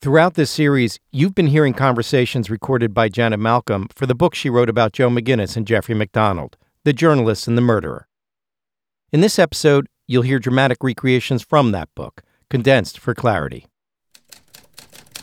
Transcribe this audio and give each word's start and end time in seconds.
Throughout 0.00 0.34
this 0.34 0.52
series, 0.52 1.00
you've 1.10 1.34
been 1.34 1.48
hearing 1.48 1.74
conversations 1.74 2.48
recorded 2.48 2.94
by 2.94 3.08
Janet 3.08 3.40
Malcolm 3.40 3.88
for 3.92 4.06
the 4.06 4.14
book 4.14 4.32
she 4.32 4.48
wrote 4.48 4.68
about 4.68 4.92
Joe 4.92 5.10
McGinniss 5.10 5.56
and 5.56 5.66
Jeffrey 5.66 5.96
MacDonald, 5.96 6.56
the 6.84 6.92
journalist 6.92 7.48
and 7.48 7.58
the 7.58 7.62
murderer. 7.62 8.06
In 9.10 9.22
this 9.22 9.40
episode, 9.40 9.88
you'll 10.06 10.22
hear 10.22 10.38
dramatic 10.38 10.84
recreations 10.84 11.42
from 11.42 11.72
that 11.72 11.92
book, 11.96 12.22
condensed 12.48 12.96
for 12.96 13.12
clarity. 13.12 13.66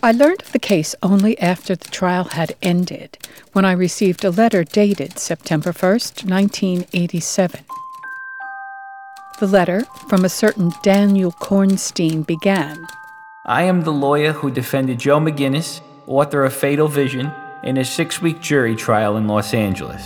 I 0.03 0.11
learned 0.11 0.41
of 0.41 0.51
the 0.51 0.59
case 0.59 0.93
only 1.01 1.39
after 1.39 1.77
the 1.77 1.89
trial 1.89 2.25
had 2.25 2.57
ended, 2.61 3.17
when 3.53 3.63
I 3.63 3.71
received 3.71 4.25
a 4.25 4.29
letter 4.29 4.65
dated 4.65 5.17
September 5.17 5.71
1st, 5.71 6.29
1987. 6.29 7.61
The 9.39 9.47
letter, 9.47 9.85
from 10.09 10.25
a 10.25 10.29
certain 10.29 10.73
Daniel 10.83 11.31
Kornstein, 11.31 12.27
began 12.27 12.85
I 13.47 13.61
am 13.61 13.83
the 13.83 13.93
lawyer 13.93 14.31
who 14.31 14.49
defended 14.49 14.97
Joe 14.97 15.19
McGinniss, 15.19 15.81
author 16.07 16.43
of 16.45 16.51
Fatal 16.51 16.87
Vision, 16.87 17.31
in 17.63 17.77
a 17.77 17.85
six 17.85 18.19
week 18.19 18.41
jury 18.41 18.75
trial 18.75 19.17
in 19.17 19.27
Los 19.27 19.53
Angeles. 19.53 20.01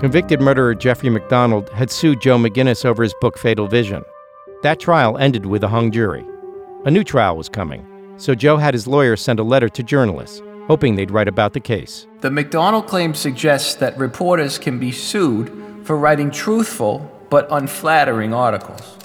Convicted 0.00 0.40
murderer 0.40 0.74
Jeffrey 0.74 1.10
MacDonald 1.10 1.68
had 1.68 1.92
sued 1.92 2.20
Joe 2.20 2.38
McGinniss 2.38 2.84
over 2.84 3.04
his 3.04 3.14
book 3.20 3.38
Fatal 3.38 3.68
Vision. 3.68 4.02
That 4.64 4.80
trial 4.80 5.16
ended 5.18 5.46
with 5.46 5.62
a 5.62 5.68
hung 5.68 5.92
jury. 5.92 6.26
A 6.86 6.90
new 6.90 7.04
trial 7.04 7.36
was 7.36 7.48
coming, 7.48 7.86
so 8.16 8.34
Joe 8.34 8.56
had 8.56 8.74
his 8.74 8.88
lawyer 8.88 9.14
send 9.14 9.38
a 9.38 9.44
letter 9.44 9.68
to 9.68 9.82
journalists, 9.84 10.42
hoping 10.66 10.96
they'd 10.96 11.12
write 11.12 11.28
about 11.28 11.52
the 11.52 11.60
case. 11.60 12.08
The 12.20 12.32
MacDonald 12.32 12.88
claim 12.88 13.14
suggests 13.14 13.76
that 13.76 13.96
reporters 13.96 14.58
can 14.58 14.80
be 14.80 14.90
sued 14.90 15.52
for 15.84 15.96
writing 15.96 16.32
truthful 16.32 17.08
but 17.30 17.46
unflattering 17.52 18.34
articles. 18.34 18.96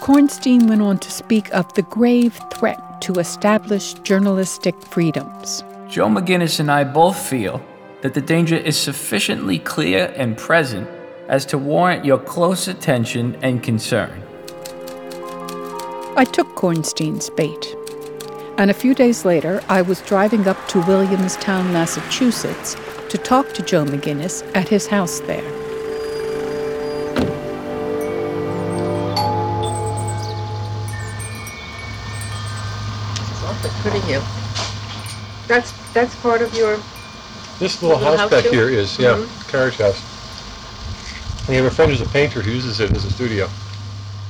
Kornstein 0.00 0.68
went 0.68 0.80
on 0.80 0.98
to 0.98 1.10
speak 1.10 1.52
of 1.52 1.72
the 1.74 1.82
grave 1.82 2.40
threat 2.52 3.00
to 3.02 3.14
established 3.14 4.04
journalistic 4.04 4.80
freedoms. 4.82 5.62
Joe 5.88 6.06
McGinniss 6.06 6.60
and 6.60 6.70
I 6.70 6.84
both 6.84 7.18
feel 7.18 7.62
that 8.02 8.14
the 8.14 8.20
danger 8.20 8.56
is 8.56 8.76
sufficiently 8.76 9.58
clear 9.58 10.12
and 10.16 10.36
present 10.36 10.88
as 11.28 11.44
to 11.46 11.58
warrant 11.58 12.04
your 12.04 12.18
close 12.18 12.68
attention 12.68 13.36
and 13.42 13.62
concern. 13.62 14.22
I 16.16 16.24
took 16.24 16.48
Kornstein's 16.54 17.30
bait. 17.30 17.74
And 18.56 18.70
a 18.70 18.74
few 18.74 18.94
days 18.94 19.24
later, 19.24 19.62
I 19.68 19.82
was 19.82 20.00
driving 20.02 20.48
up 20.48 20.68
to 20.68 20.80
Williamstown, 20.80 21.72
Massachusetts, 21.72 22.76
to 23.08 23.18
talk 23.18 23.52
to 23.54 23.62
Joe 23.62 23.84
McGinniss 23.84 24.44
at 24.54 24.68
his 24.68 24.86
house 24.86 25.20
there. 25.20 25.57
Pretty 33.90 34.06
here. 34.06 34.22
That's 35.46 35.72
that's 35.92 36.14
part 36.16 36.42
of 36.42 36.54
your. 36.54 36.78
This 37.58 37.82
little, 37.82 37.98
Little 37.98 38.12
house, 38.16 38.20
house 38.20 38.30
back 38.30 38.44
too? 38.44 38.50
here 38.50 38.68
is, 38.68 38.98
yeah, 38.98 39.14
Mhm. 39.16 39.50
carriage 39.50 39.76
house. 39.78 40.00
And 41.46 41.56
you 41.56 41.62
have 41.62 41.72
a 41.72 41.74
friend 41.74 41.90
who's 41.90 42.00
a 42.00 42.06
painter 42.10 42.40
who 42.40 42.52
uses 42.52 42.78
it 42.78 42.92
as 42.92 43.04
a 43.04 43.10
studio. 43.10 43.48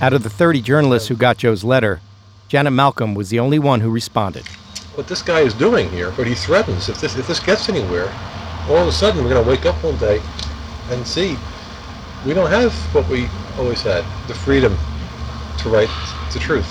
Out 0.01 0.13
of 0.15 0.23
the 0.23 0.31
30 0.31 0.63
journalists 0.63 1.09
who 1.09 1.15
got 1.17 1.37
Joe's 1.37 1.63
letter, 1.65 2.01
Janet 2.49 2.73
Malcolm 2.73 3.15
was 3.15 3.29
the 3.29 3.39
only 3.39 3.59
one 3.59 3.81
who 3.81 3.91
responded. 3.91 4.47
What 4.95 5.09
this 5.09 5.21
guy 5.21 5.41
is 5.41 5.53
doing 5.53 5.91
here, 5.91 6.11
what 6.13 6.27
he 6.27 6.35
threatens, 6.35 6.89
if 6.89 7.01
this 7.01 7.17
if 7.17 7.27
this 7.27 7.41
gets 7.41 7.69
anywhere, 7.69 8.11
all 8.69 8.77
of 8.79 8.89
a 8.89 8.93
sudden 8.93 9.23
we're 9.23 9.31
going 9.31 9.45
to 9.45 9.51
wake 9.51 9.67
up 9.67 9.83
one 9.83 9.97
day 9.97 10.23
and 10.91 11.07
see 11.07 11.37
we 12.25 12.33
don't 12.33 12.51
have 12.51 12.73
what 12.95 13.07
we 13.09 13.29
always 13.59 13.83
had, 13.83 14.05
the 14.29 14.35
freedom 14.35 14.77
to 15.59 15.69
write 15.69 15.91
the 16.33 16.39
truth. 16.39 16.67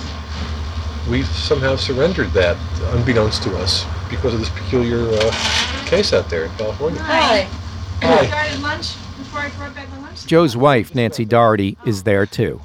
We've 1.09 1.25
somehow 1.28 1.78
surrendered 1.78 2.31
that, 2.31 2.57
unbeknownst 2.94 3.41
to 3.44 3.56
us, 3.57 3.85
because 4.09 4.34
of 4.34 4.40
this 4.41 4.50
peculiar 4.50 5.07
uh, 5.09 5.31
case 5.85 6.12
out 6.12 6.29
there 6.29 6.45
in 6.45 6.51
California. 6.51 7.01
Hi. 7.01 7.47
Hi. 8.01 8.25
started 8.28 8.62
lunch 8.62 8.94
before 9.18 9.40
I 9.40 9.50
brought 9.51 9.73
back 9.73 9.90
the 9.94 10.00
lunch. 10.01 10.25
Joe's 10.25 10.57
wife, 10.57 10.94
Nancy 10.94 11.23
Doherty, 11.23 11.78
is 11.85 12.03
there 12.03 12.25
too. 12.25 12.59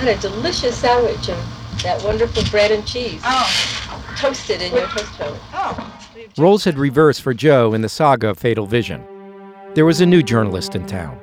And 0.00 0.08
a 0.08 0.16
delicious 0.18 0.76
sandwich 0.78 1.28
and 1.28 1.38
that 1.82 2.02
wonderful 2.02 2.42
bread 2.50 2.70
and 2.70 2.86
cheese. 2.86 3.20
Oh, 3.24 4.14
Toasted 4.16 4.62
in 4.62 4.72
your 4.72 4.86
toast 4.88 5.20
oven. 5.20 5.38
oh. 5.52 5.98
Roles 6.38 6.64
had 6.64 6.78
reversed 6.78 7.20
for 7.20 7.34
Joe 7.34 7.74
in 7.74 7.82
the 7.82 7.88
saga 7.88 8.30
of 8.30 8.38
Fatal 8.38 8.66
Vision. 8.66 9.04
There 9.74 9.84
was 9.84 10.00
a 10.00 10.06
new 10.06 10.22
journalist 10.22 10.74
in 10.74 10.86
town, 10.86 11.18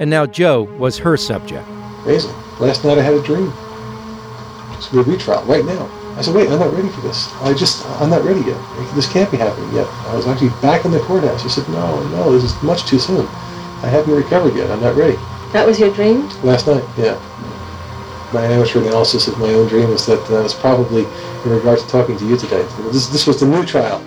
and 0.00 0.10
now 0.10 0.26
Joe 0.26 0.62
was 0.78 0.98
her 0.98 1.16
subject. 1.16 1.66
Amazing. 2.04 2.34
Last 2.58 2.84
night 2.84 2.98
I 2.98 3.02
had 3.02 3.14
a 3.14 3.22
dream. 3.22 3.52
It's 4.78 4.92
a 4.92 5.02
retrial 5.02 5.42
right 5.44 5.64
now. 5.64 5.90
I 6.16 6.22
said, 6.22 6.34
wait, 6.34 6.48
I'm 6.48 6.58
not 6.58 6.72
ready 6.72 6.88
for 6.88 7.00
this. 7.02 7.32
I 7.42 7.54
just, 7.54 7.86
I'm 8.00 8.10
not 8.10 8.24
ready 8.24 8.40
yet. 8.40 8.58
This 8.94 9.10
can't 9.12 9.30
be 9.30 9.36
happening 9.36 9.72
yet. 9.74 9.86
I 10.06 10.16
was 10.16 10.26
actually 10.26 10.50
back 10.62 10.84
in 10.84 10.90
the 10.90 11.00
courthouse. 11.00 11.42
He 11.42 11.48
said, 11.48 11.68
no, 11.68 12.08
no, 12.08 12.32
this 12.32 12.42
is 12.44 12.62
much 12.62 12.86
too 12.86 12.98
soon. 12.98 13.26
I 13.82 13.86
haven't 13.86 14.14
recovered 14.14 14.56
yet. 14.56 14.70
I'm 14.70 14.80
not 14.80 14.96
ready. 14.96 15.16
That 15.52 15.66
was 15.66 15.78
your 15.78 15.92
dream? 15.94 16.28
Last 16.42 16.66
night, 16.66 16.82
yeah. 16.96 17.14
My 18.32 18.44
amateur 18.44 18.80
analysis 18.80 19.28
of 19.28 19.38
my 19.38 19.48
own 19.48 19.68
dream 19.68 19.90
is 19.90 20.06
that 20.06 20.20
uh, 20.24 20.28
that 20.30 20.42
was 20.42 20.54
probably 20.54 21.04
in 21.04 21.50
regard 21.50 21.78
to 21.78 21.86
talking 21.88 22.18
to 22.18 22.26
you 22.26 22.36
today. 22.36 22.66
This, 22.90 23.06
this 23.08 23.26
was 23.26 23.40
the 23.40 23.46
new 23.46 23.64
trial. 23.64 24.02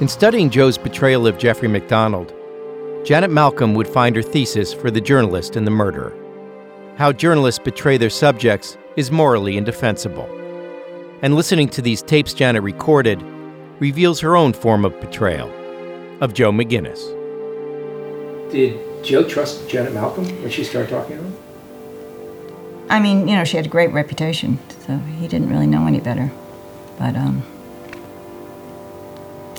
In 0.00 0.08
studying 0.08 0.50
Joe's 0.50 0.76
betrayal 0.76 1.26
of 1.26 1.38
Jeffrey 1.38 1.68
MacDonald, 1.68 2.34
Janet 3.04 3.30
Malcolm 3.30 3.74
would 3.74 3.88
find 3.88 4.14
her 4.16 4.22
thesis 4.22 4.72
for 4.72 4.90
The 4.90 5.00
Journalist 5.00 5.56
and 5.56 5.66
the 5.66 5.70
Murderer. 5.70 6.16
How 6.96 7.12
journalists 7.12 7.58
betray 7.58 7.96
their 7.96 8.10
subjects 8.10 8.76
is 8.96 9.10
morally 9.10 9.56
indefensible. 9.56 10.28
And 11.22 11.34
listening 11.34 11.68
to 11.70 11.82
these 11.82 12.02
tapes 12.02 12.34
Janet 12.34 12.62
recorded 12.62 13.22
reveals 13.80 14.20
her 14.20 14.36
own 14.36 14.52
form 14.52 14.84
of 14.84 15.00
betrayal 15.00 15.50
of 16.20 16.34
Joe 16.34 16.52
McGinniss. 16.52 17.00
Did 18.50 19.04
Joe 19.04 19.28
trust 19.28 19.68
Janet 19.68 19.92
Malcolm 19.94 20.26
when 20.42 20.50
she 20.50 20.64
started 20.64 20.90
talking 20.90 21.16
to 21.16 21.22
him? 21.22 21.36
I 22.88 23.00
mean, 23.00 23.26
you 23.26 23.34
know, 23.34 23.44
she 23.44 23.56
had 23.56 23.66
a 23.66 23.70
great 23.70 23.92
reputation, 23.92 24.58
so 24.86 24.96
he 24.96 25.26
didn't 25.26 25.48
really 25.48 25.66
know 25.66 25.86
any 25.86 26.00
better. 26.00 26.30
But 26.98 27.16
um, 27.16 27.42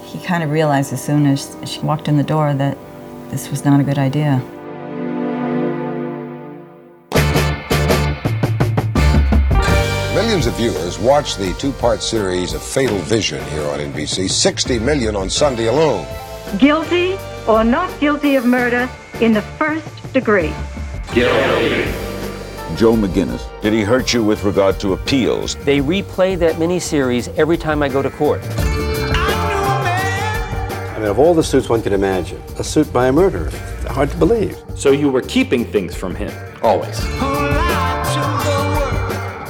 he 0.03 0.19
kind 0.25 0.43
of 0.43 0.51
realized 0.51 0.93
as 0.93 1.03
soon 1.03 1.25
as 1.25 1.57
she 1.65 1.79
walked 1.81 2.07
in 2.07 2.17
the 2.17 2.23
door 2.23 2.53
that 2.53 2.77
this 3.31 3.49
was 3.49 3.65
not 3.65 3.79
a 3.79 3.83
good 3.83 3.97
idea. 3.97 4.41
Viewers 10.55 10.97
watch 10.97 11.35
the 11.35 11.53
two-part 11.55 12.01
series 12.01 12.53
of 12.53 12.63
Fatal 12.63 12.97
Vision 12.99 13.43
here 13.49 13.67
on 13.67 13.79
NBC. 13.79 14.29
60 14.29 14.79
million 14.79 15.13
on 15.13 15.29
Sunday 15.29 15.67
alone. 15.67 16.07
Guilty 16.57 17.17
or 17.45 17.65
not 17.65 17.99
guilty 17.99 18.35
of 18.37 18.45
murder 18.45 18.89
in 19.19 19.33
the 19.33 19.41
first 19.41 19.85
degree. 20.13 20.53
Guilty. 21.13 21.83
Joe 22.77 22.93
McGinniss. 22.95 23.43
Did 23.61 23.73
he 23.73 23.81
hurt 23.81 24.13
you 24.13 24.23
with 24.23 24.45
regard 24.45 24.79
to 24.79 24.93
appeals? 24.93 25.55
They 25.65 25.79
replay 25.79 26.39
that 26.39 26.55
miniseries 26.55 27.27
every 27.37 27.57
time 27.57 27.83
I 27.83 27.89
go 27.89 28.01
to 28.01 28.09
court. 28.09 28.39
I 30.85 30.99
mean, 30.99 31.09
of 31.09 31.19
all 31.19 31.33
the 31.33 31.43
suits 31.43 31.67
one 31.67 31.81
could 31.81 31.91
imagine, 31.91 32.41
a 32.57 32.63
suit 32.63 32.93
by 32.93 33.07
a 33.07 33.11
murderer. 33.11 33.49
Hard 33.87 34.09
to 34.11 34.17
believe. 34.17 34.57
So 34.75 34.91
you 34.91 35.09
were 35.09 35.21
keeping 35.21 35.65
things 35.65 35.93
from 35.95 36.15
him, 36.15 36.31
always. 36.61 36.97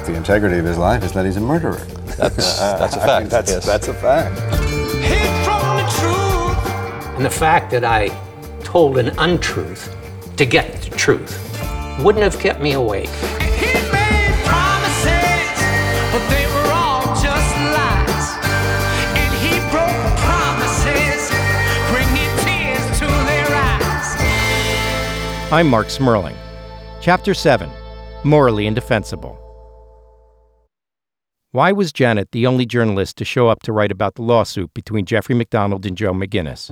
The 0.06 0.14
integrity 0.16 0.60
of 0.60 0.66
his 0.66 0.78
life 0.78 1.04
is 1.04 1.14
that 1.14 1.26
he's 1.26 1.38
a 1.38 1.42
murderer. 1.42 1.84
That's, 2.18 2.60
that's 2.60 2.96
a 2.96 3.02
I 3.02 3.22
mean, 3.22 3.30
fact. 3.30 3.30
that's, 3.32 3.52
yes. 3.52 3.66
that's 3.66 3.88
a 3.88 3.94
fact. 3.94 4.40
And 7.16 7.26
the 7.26 7.30
fact 7.30 7.72
that 7.72 7.84
I 7.84 8.10
told 8.64 8.98
an 8.98 9.18
untruth 9.18 9.96
to 10.38 10.46
get 10.46 10.82
the 10.82 10.92
truth 10.92 11.42
wouldn't 12.04 12.24
have 12.24 12.40
kept 12.40 12.62
me 12.62 12.74
awake. 12.74 13.10
I'm 25.52 25.68
Marc 25.68 25.88
Smerling. 25.88 26.36
Chapter 27.02 27.34
7 27.34 27.70
Morally 28.24 28.68
Indefensible. 28.68 29.45
Why 31.56 31.72
was 31.72 31.94
Janet 31.94 32.34
the 32.34 32.48
only 32.48 32.66
journalist 32.66 33.16
to 33.16 33.24
show 33.24 33.48
up 33.48 33.64
to 33.64 33.72
write 33.72 33.90
about 33.90 34.16
the 34.16 34.24
lawsuit 34.24 34.74
between 34.74 35.06
Jeffrey 35.06 35.36
MacDonald 35.36 35.86
and 35.86 35.96
Joe 35.96 36.12
McGinnis? 36.12 36.70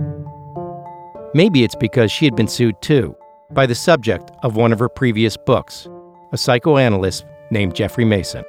Maybe 1.33 1.63
it's 1.63 1.73
because 1.73 2.11
she 2.11 2.25
had 2.25 2.35
been 2.35 2.49
sued 2.49 2.75
too 2.81 3.15
by 3.53 3.65
the 3.65 3.75
subject 3.75 4.29
of 4.43 4.57
one 4.57 4.73
of 4.73 4.79
her 4.79 4.89
previous 4.89 5.37
books, 5.37 5.87
a 6.33 6.37
psychoanalyst 6.37 7.23
named 7.49 7.75
Jeffrey 7.75 8.03
Masson. 8.03 8.43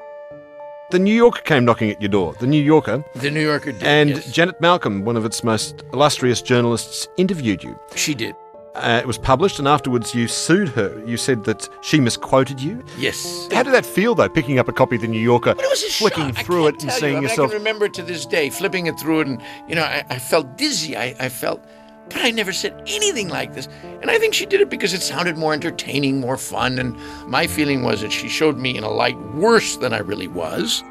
The 0.91 0.99
New 0.99 1.15
Yorker 1.15 1.43
came 1.43 1.65
knocking 1.65 1.93
at 1.93 2.03
your 2.03 2.11
door. 2.11 2.35
The 2.41 2.49
New 2.49 2.61
Yorker. 2.61 3.05
The 3.15 3.31
New 3.31 3.41
Yorker 3.41 3.71
did. 3.71 3.85
And 3.85 4.11
yes. 4.11 4.33
Janet 4.33 4.61
Malcolm, 4.61 5.05
one 5.05 5.17
of 5.17 5.25
its 5.25 5.45
most 5.45 5.85
illustrious 5.93 6.43
journalists, 6.43 7.07
interviewed 7.17 7.63
you. 7.63 7.79
She 7.95 8.13
did. 8.13 8.35
Uh, 8.75 8.99
it 9.01 9.07
was 9.07 9.19
published, 9.19 9.61
and 9.61 9.69
afterwards 9.69 10.15
you 10.17 10.27
sued 10.27 10.69
her. 10.71 11.01
You 11.07 11.17
said 11.17 11.45
that 11.45 11.69
she 11.81 12.01
misquoted 12.01 12.61
you. 12.61 12.85
Yes. 12.99 13.49
How 13.53 13.63
did 13.63 13.73
that 13.73 13.87
feel, 13.87 14.17
though, 14.17 14.29
picking 14.29 14.59
up 14.59 14.67
a 14.67 14.73
copy 14.73 14.97
of 14.97 15.03
the 15.03 15.07
New 15.09 15.21
Yorker, 15.21 15.55
But 15.55 15.65
it 15.65 15.71
was 15.71 15.85
a 15.85 15.91
flicking 15.93 16.35
shock. 16.35 16.45
through 16.45 16.67
it 16.67 16.83
and 16.83 16.91
tell 16.91 16.99
seeing 16.99 17.13
you. 17.13 17.19
I 17.19 17.21
mean, 17.21 17.29
yourself? 17.29 17.51
I 17.51 17.55
can 17.55 17.61
remember 17.63 17.89
to 17.89 18.03
this 18.03 18.27
day 18.27 18.51
flipping 18.51 18.87
it 18.87 18.99
through 18.99 19.21
it, 19.21 19.27
and 19.29 19.41
you 19.69 19.77
know, 19.77 19.85
I, 19.85 20.05
I 20.11 20.19
felt 20.19 20.59
dizzy. 20.59 20.97
I, 20.97 21.15
I 21.21 21.29
felt, 21.29 21.65
but 22.09 22.17
I 22.25 22.33
never 22.33 22.53
said 22.53 22.75
anything 22.89 23.29
like 23.29 23.55
this. 23.55 23.69
And 24.03 24.11
I 24.11 24.19
think 24.19 24.35
she 24.35 24.45
did 24.45 24.61
it 24.61 24.71
because 24.71 24.93
it 24.93 25.03
sounded 25.03 25.39
more 25.39 25.53
entertaining, 25.55 26.19
more 26.19 26.37
fun. 26.37 26.81
And 26.81 26.97
my 27.29 27.47
feeling 27.47 27.85
was 27.85 28.01
that 28.01 28.11
she 28.11 28.29
showed 28.29 28.57
me 28.59 28.77
in 28.77 28.83
a 28.83 28.91
light 28.91 29.17
worse 29.35 29.77
than 29.77 29.93
I 29.93 29.99
really 29.99 30.29
was. 30.29 30.83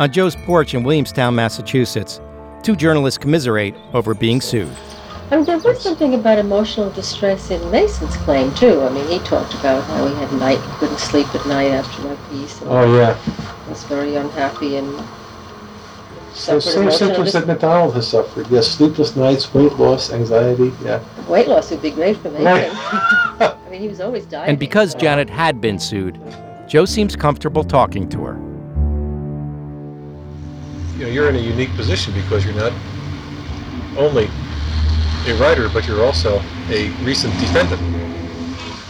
On 0.00 0.10
Joe's 0.10 0.34
porch 0.34 0.74
in 0.74 0.82
Williamstown, 0.82 1.36
Massachusetts, 1.36 2.20
two 2.64 2.74
journalists 2.74 3.18
commiserate 3.18 3.76
over 3.94 4.14
being 4.14 4.40
sued. 4.40 4.72
I 5.32 5.36
mean, 5.36 5.46
there 5.46 5.56
was 5.56 5.80
something 5.80 6.12
about 6.12 6.38
emotional 6.38 6.90
distress 6.90 7.50
in 7.50 7.58
Masson's 7.70 8.14
claim, 8.18 8.52
too. 8.54 8.82
I 8.82 8.90
mean, 8.90 9.08
he 9.08 9.18
talked 9.20 9.54
about 9.54 9.82
how 9.84 10.06
he 10.06 10.14
had 10.16 10.30
night, 10.34 10.58
he 10.58 10.72
couldn't 10.72 10.98
sleep 10.98 11.26
at 11.34 11.46
night 11.46 11.70
after 11.70 12.02
my 12.06 12.14
piece. 12.28 12.60
And 12.60 12.70
Oh, 12.70 12.94
yeah. 12.94 13.16
Was 13.66 13.82
very 13.84 14.16
unhappy 14.16 14.76
and 14.76 14.94
So 16.34 16.60
suffered 16.60 16.90
same 16.90 16.90
symptoms 16.90 17.32
that 17.32 17.46
MacDonald 17.46 17.94
has 17.94 18.08
suffered. 18.08 18.46
Yes, 18.50 18.68
sleepless 18.68 19.16
nights, 19.16 19.54
weight 19.54 19.72
loss, 19.78 20.12
anxiety. 20.12 20.70
Yeah. 20.84 21.02
Weight 21.28 21.48
loss 21.48 21.70
would 21.70 21.80
be 21.80 21.92
great 21.92 22.18
for 22.18 22.30
Masson. 22.30 22.44
Right. 22.44 23.56
I 23.56 23.70
mean, 23.70 23.80
he 23.80 23.88
was 23.88 24.02
always 24.02 24.26
dying. 24.26 24.50
And 24.50 24.58
because 24.58 24.94
Janet 24.94 25.30
had 25.30 25.62
been 25.62 25.78
sued, 25.78 26.20
Joe 26.68 26.84
seems 26.84 27.16
comfortable 27.16 27.64
talking 27.64 28.06
to 28.10 28.22
her. 28.26 28.34
You 30.98 31.06
know, 31.06 31.10
you're 31.10 31.30
in 31.30 31.36
a 31.36 31.38
unique 31.38 31.70
position 31.70 32.12
because 32.12 32.44
you're 32.44 32.52
not 32.52 32.74
only 33.96 34.28
a 35.26 35.34
writer, 35.34 35.68
but 35.68 35.86
you're 35.86 36.04
also 36.04 36.40
a 36.68 36.90
recent 37.04 37.32
defendant. 37.38 37.80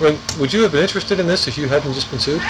I 0.01 0.05
mean, 0.11 0.19
would 0.41 0.53
you 0.53 0.63
have 0.63 0.73
been 0.73 0.83
interested 0.83 1.21
in 1.21 1.27
this 1.27 1.47
if 1.47 1.57
you 1.59 1.69
hadn't 1.69 1.93
just 1.93 2.11
been 2.11 2.19
sued? 2.19 2.41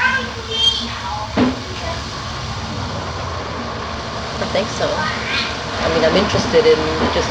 I 4.40 4.46
think 4.54 4.68
so. 4.68 4.86
I 4.86 5.88
mean, 5.94 6.04
I'm 6.04 6.16
interested 6.16 6.64
in 6.64 6.78
just 7.12 7.28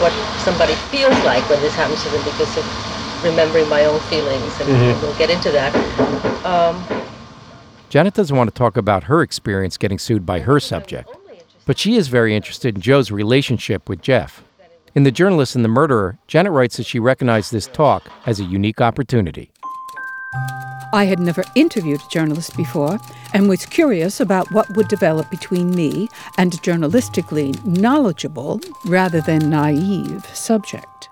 what 0.00 0.12
somebody 0.38 0.74
feels 0.90 1.16
like 1.24 1.48
when 1.48 1.60
this 1.60 1.74
happens 1.74 2.02
to 2.04 2.08
them 2.10 2.22
because 2.24 2.56
of 2.56 2.64
remembering 3.24 3.68
my 3.68 3.84
own 3.86 4.00
feelings, 4.00 4.60
and 4.60 4.68
Mhm. 4.68 5.00
we'll 5.00 5.14
get 5.14 5.30
into 5.30 5.50
that. 5.50 5.74
Um, 6.44 6.84
Janet 7.88 8.14
doesn't 8.14 8.36
want 8.36 8.48
to 8.48 8.54
talk 8.54 8.76
about 8.76 9.04
her 9.04 9.22
experience 9.22 9.76
getting 9.78 9.98
sued 9.98 10.26
by 10.26 10.40
her 10.40 10.58
subject, 10.60 11.08
but 11.66 11.78
she 11.78 11.96
is 11.96 12.08
very 12.08 12.34
interested 12.34 12.74
in 12.76 12.80
Joe's 12.80 13.10
relationship 13.10 13.88
with 13.88 14.02
Jeff. 14.02 14.42
In 14.94 15.02
The 15.02 15.10
Journalist 15.10 15.56
and 15.56 15.64
the 15.64 15.68
Murderer, 15.68 16.18
Janet 16.28 16.52
writes 16.52 16.76
that 16.76 16.86
she 16.86 17.00
recognized 17.00 17.50
this 17.50 17.66
talk 17.66 18.08
as 18.26 18.38
a 18.38 18.44
unique 18.44 18.80
opportunity. 18.80 19.50
I 20.92 21.06
had 21.06 21.18
never 21.18 21.42
interviewed 21.56 22.00
a 22.00 22.08
journalist 22.08 22.56
before 22.56 22.98
and 23.32 23.48
was 23.48 23.66
curious 23.66 24.20
about 24.20 24.52
what 24.52 24.76
would 24.76 24.86
develop 24.86 25.28
between 25.28 25.74
me 25.74 26.08
and 26.38 26.54
a 26.54 26.58
journalistically 26.58 27.64
knowledgeable 27.64 28.60
rather 28.84 29.20
than 29.20 29.50
naive 29.50 30.24
subject. 30.26 31.08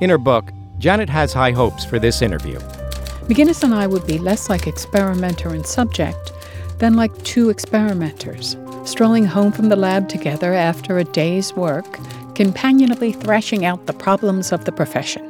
In 0.00 0.08
her 0.08 0.16
book, 0.16 0.50
Janet 0.78 1.10
has 1.10 1.34
high 1.34 1.52
hopes 1.52 1.84
for 1.84 1.98
this 1.98 2.22
interview. 2.22 2.58
McGinniss 3.28 3.62
and 3.62 3.74
I 3.74 3.86
would 3.86 4.06
be 4.06 4.18
less 4.18 4.48
like 4.48 4.66
experimenter 4.66 5.50
and 5.50 5.66
subject 5.66 6.32
than 6.78 6.96
like 6.96 7.12
two 7.22 7.50
experimenters, 7.50 8.56
strolling 8.84 9.24
home 9.24 9.52
from 9.52 9.68
the 9.68 9.76
lab 9.76 10.08
together 10.08 10.54
after 10.54 10.98
a 10.98 11.04
day's 11.04 11.54
work, 11.54 11.98
companionably 12.34 13.12
thrashing 13.12 13.64
out 13.64 13.86
the 13.86 13.92
problems 13.92 14.52
of 14.52 14.64
the 14.64 14.72
profession. 14.72 15.26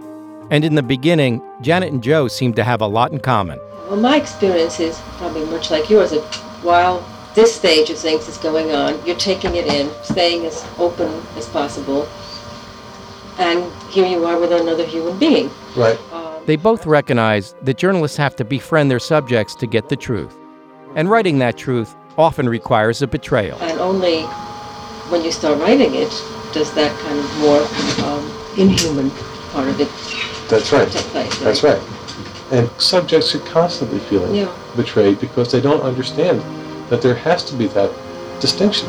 And 0.50 0.64
in 0.64 0.74
the 0.74 0.82
beginning, 0.82 1.42
Janet 1.60 1.92
and 1.92 2.02
Joe 2.02 2.28
seem 2.28 2.54
to 2.54 2.64
have 2.64 2.80
a 2.80 2.86
lot 2.86 3.12
in 3.12 3.20
common. 3.20 3.58
well, 3.88 4.00
my 4.00 4.16
experience 4.16 4.80
is 4.80 4.98
probably 5.18 5.44
much 5.46 5.70
like 5.70 5.88
yours. 5.90 6.10
That 6.10 6.22
while 6.62 7.04
this 7.34 7.54
stage 7.54 7.90
of 7.90 7.98
things 7.98 8.28
is 8.28 8.38
going 8.38 8.72
on, 8.72 9.04
you're 9.06 9.16
taking 9.16 9.54
it 9.56 9.66
in, 9.66 9.90
staying 10.02 10.46
as 10.46 10.64
open 10.78 11.08
as 11.36 11.48
possible, 11.48 12.08
and 13.38 13.72
here 13.90 14.06
you 14.06 14.24
are 14.26 14.38
with 14.38 14.52
another 14.52 14.84
human 14.84 15.18
being. 15.18 15.50
Right. 15.76 15.98
Um, 16.12 16.42
they 16.46 16.56
both 16.56 16.86
recognize 16.86 17.54
that 17.62 17.78
journalists 17.78 18.16
have 18.16 18.36
to 18.36 18.44
befriend 18.44 18.90
their 18.90 18.98
subjects 18.98 19.54
to 19.56 19.66
get 19.66 19.88
the 19.88 19.96
truth. 19.96 20.36
And 20.96 21.08
writing 21.08 21.38
that 21.38 21.56
truth 21.56 21.94
often 22.18 22.48
requires 22.48 23.02
a 23.02 23.06
betrayal. 23.06 23.58
And 23.62 23.78
only 23.80 24.22
when 25.10 25.24
you 25.24 25.32
start 25.32 25.58
writing 25.60 25.94
it 25.94 26.10
does 26.52 26.72
that 26.74 26.96
kind 27.00 27.18
of 27.18 27.38
more 27.38 27.60
um, 28.06 28.24
inhuman 28.58 29.10
part 29.52 29.68
of 29.68 29.80
it 29.80 29.88
That's 30.48 30.72
right. 30.72 30.90
take 30.90 31.04
place. 31.06 31.38
That's 31.40 31.62
right. 31.62 31.80
And 32.52 32.68
subjects 32.80 33.34
are 33.34 33.40
constantly 33.40 34.00
feeling 34.00 34.34
Yeah. 34.34 34.52
betrayed 34.76 35.20
because 35.20 35.52
they 35.52 35.60
don't 35.60 35.82
understand 35.82 36.40
that 36.90 37.00
there 37.02 37.14
has 37.14 37.44
to 37.44 37.54
be 37.56 37.66
that 37.68 37.90
distinction 38.40 38.88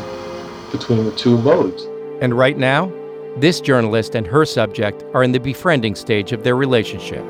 between 0.72 1.04
the 1.04 1.12
two 1.12 1.38
modes. 1.38 1.86
And 2.20 2.36
right 2.36 2.58
now, 2.58 2.90
this 3.36 3.60
journalist 3.60 4.14
and 4.14 4.26
her 4.26 4.44
subject 4.44 5.04
are 5.14 5.22
in 5.22 5.32
the 5.32 5.38
befriending 5.40 5.94
stage 5.94 6.32
of 6.32 6.42
their 6.42 6.56
relationship. 6.56 7.24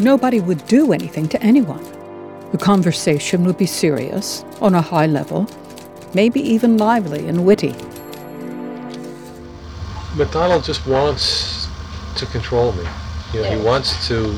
Nobody 0.00 0.40
would 0.40 0.64
do 0.66 0.92
anything 0.92 1.28
to 1.28 1.42
anyone. 1.42 1.84
The 2.52 2.58
conversation 2.58 3.44
would 3.44 3.56
be 3.56 3.66
serious, 3.66 4.44
on 4.60 4.74
a 4.74 4.82
high 4.82 5.06
level, 5.06 5.48
maybe 6.14 6.40
even 6.40 6.78
lively 6.78 7.28
and 7.28 7.44
witty. 7.44 7.74
MacDonald 10.16 10.64
just 10.64 10.84
wants 10.86 11.68
to 12.16 12.26
control 12.26 12.72
me. 12.72 12.84
You 13.32 13.42
know, 13.42 13.58
he 13.58 13.64
wants 13.64 14.08
to 14.08 14.36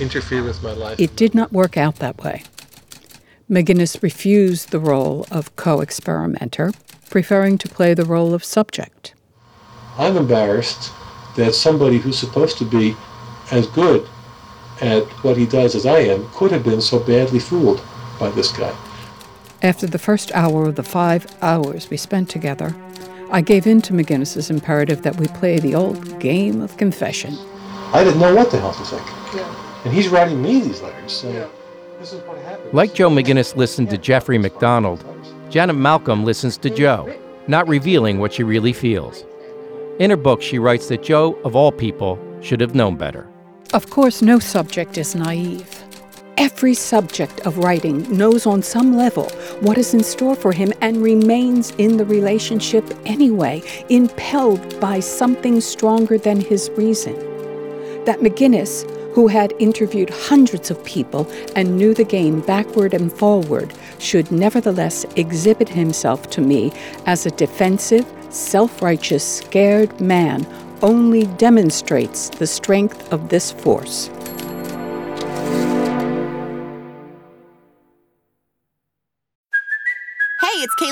interfere 0.00 0.42
with 0.42 0.62
my 0.62 0.72
life. 0.72 0.98
It 0.98 1.14
did 1.16 1.34
not 1.34 1.52
work 1.52 1.76
out 1.76 1.96
that 1.96 2.22
way. 2.24 2.42
McGinniss 3.50 4.02
refused 4.02 4.70
the 4.70 4.80
role 4.80 5.26
of 5.30 5.54
co 5.56 5.82
experimenter, 5.82 6.72
preferring 7.10 7.58
to 7.58 7.68
play 7.68 7.92
the 7.92 8.06
role 8.06 8.32
of 8.32 8.42
subject. 8.42 9.14
I'm 9.98 10.16
embarrassed 10.16 10.90
that 11.36 11.54
somebody 11.54 11.98
who's 11.98 12.18
supposed 12.18 12.56
to 12.58 12.64
be 12.64 12.96
as 13.50 13.66
good 13.66 14.08
at 14.88 15.04
what 15.24 15.36
he 15.36 15.46
does 15.46 15.74
as 15.74 15.86
I 15.86 15.98
am 15.98 16.28
could 16.30 16.50
have 16.50 16.64
been 16.64 16.80
so 16.80 16.98
badly 16.98 17.38
fooled 17.38 17.82
by 18.18 18.30
this 18.30 18.50
guy. 18.52 18.74
After 19.62 19.86
the 19.86 19.98
first 19.98 20.32
hour 20.32 20.66
of 20.68 20.74
the 20.74 20.82
five 20.82 21.26
hours 21.40 21.88
we 21.88 21.96
spent 21.96 22.28
together, 22.28 22.74
I 23.30 23.40
gave 23.40 23.66
in 23.66 23.80
to 23.82 23.92
McGinniss's 23.92 24.50
imperative 24.50 25.02
that 25.02 25.16
we 25.16 25.28
play 25.28 25.58
the 25.58 25.74
old 25.74 26.18
game 26.18 26.60
of 26.60 26.76
confession. 26.76 27.34
I 27.92 28.04
didn't 28.04 28.20
know 28.20 28.34
what 28.34 28.50
the 28.50 28.58
hell 28.58 28.74
to 28.74 28.84
think. 28.84 29.06
Yeah. 29.34 29.82
And 29.84 29.94
he's 29.94 30.08
writing 30.08 30.42
me 30.42 30.60
these 30.60 30.82
letters 30.82 31.12
saying, 31.12 31.48
this 31.98 32.12
is 32.12 32.20
what 32.22 32.38
happened. 32.38 32.74
Like 32.74 32.94
Joe 32.94 33.08
McGinniss 33.08 33.56
listened 33.56 33.90
to 33.90 33.98
Jeffrey 33.98 34.38
MacDonald, 34.38 35.04
Janet 35.48 35.76
Malcolm 35.76 36.24
listens 36.24 36.56
to 36.58 36.70
Joe, 36.70 37.14
not 37.46 37.68
revealing 37.68 38.18
what 38.18 38.32
she 38.32 38.42
really 38.42 38.72
feels. 38.72 39.24
In 39.98 40.10
her 40.10 40.16
book, 40.16 40.42
she 40.42 40.58
writes 40.58 40.88
that 40.88 41.02
Joe, 41.02 41.34
of 41.44 41.54
all 41.54 41.70
people, 41.70 42.18
should 42.40 42.60
have 42.60 42.74
known 42.74 42.96
better. 42.96 43.28
Of 43.72 43.88
course, 43.88 44.20
no 44.20 44.38
subject 44.38 44.98
is 44.98 45.14
naive. 45.14 45.82
Every 46.36 46.74
subject 46.74 47.40
of 47.46 47.56
writing 47.56 48.02
knows 48.14 48.44
on 48.44 48.62
some 48.62 48.98
level 48.98 49.30
what 49.60 49.78
is 49.78 49.94
in 49.94 50.02
store 50.04 50.36
for 50.36 50.52
him 50.52 50.74
and 50.82 51.02
remains 51.02 51.70
in 51.78 51.96
the 51.96 52.04
relationship 52.04 52.84
anyway, 53.06 53.62
impelled 53.88 54.78
by 54.78 55.00
something 55.00 55.62
stronger 55.62 56.18
than 56.18 56.38
his 56.38 56.70
reason. 56.76 57.14
That 58.04 58.20
McGinniss, 58.20 58.84
who 59.14 59.26
had 59.26 59.54
interviewed 59.58 60.10
hundreds 60.10 60.70
of 60.70 60.84
people 60.84 61.26
and 61.56 61.78
knew 61.78 61.94
the 61.94 62.04
game 62.04 62.40
backward 62.42 62.92
and 62.92 63.10
forward, 63.10 63.72
should 63.98 64.30
nevertheless 64.30 65.06
exhibit 65.16 65.70
himself 65.70 66.28
to 66.32 66.42
me 66.42 66.72
as 67.06 67.24
a 67.24 67.30
defensive, 67.30 68.04
self 68.28 68.82
righteous, 68.82 69.38
scared 69.38 69.98
man 69.98 70.46
only 70.82 71.26
demonstrates 71.36 72.28
the 72.28 72.46
strength 72.46 73.12
of 73.12 73.28
this 73.28 73.52
force. 73.52 74.10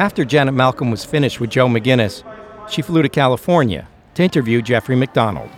After 0.00 0.24
Janet 0.24 0.54
Malcolm 0.54 0.90
was 0.90 1.04
finished 1.04 1.40
with 1.40 1.50
Joe 1.50 1.68
McGinniss, 1.68 2.24
she 2.70 2.80
flew 2.80 3.02
to 3.02 3.08
California 3.10 3.86
to 4.14 4.22
interview 4.22 4.62
Jeffrey 4.62 4.96
MacDonald. 4.96 5.50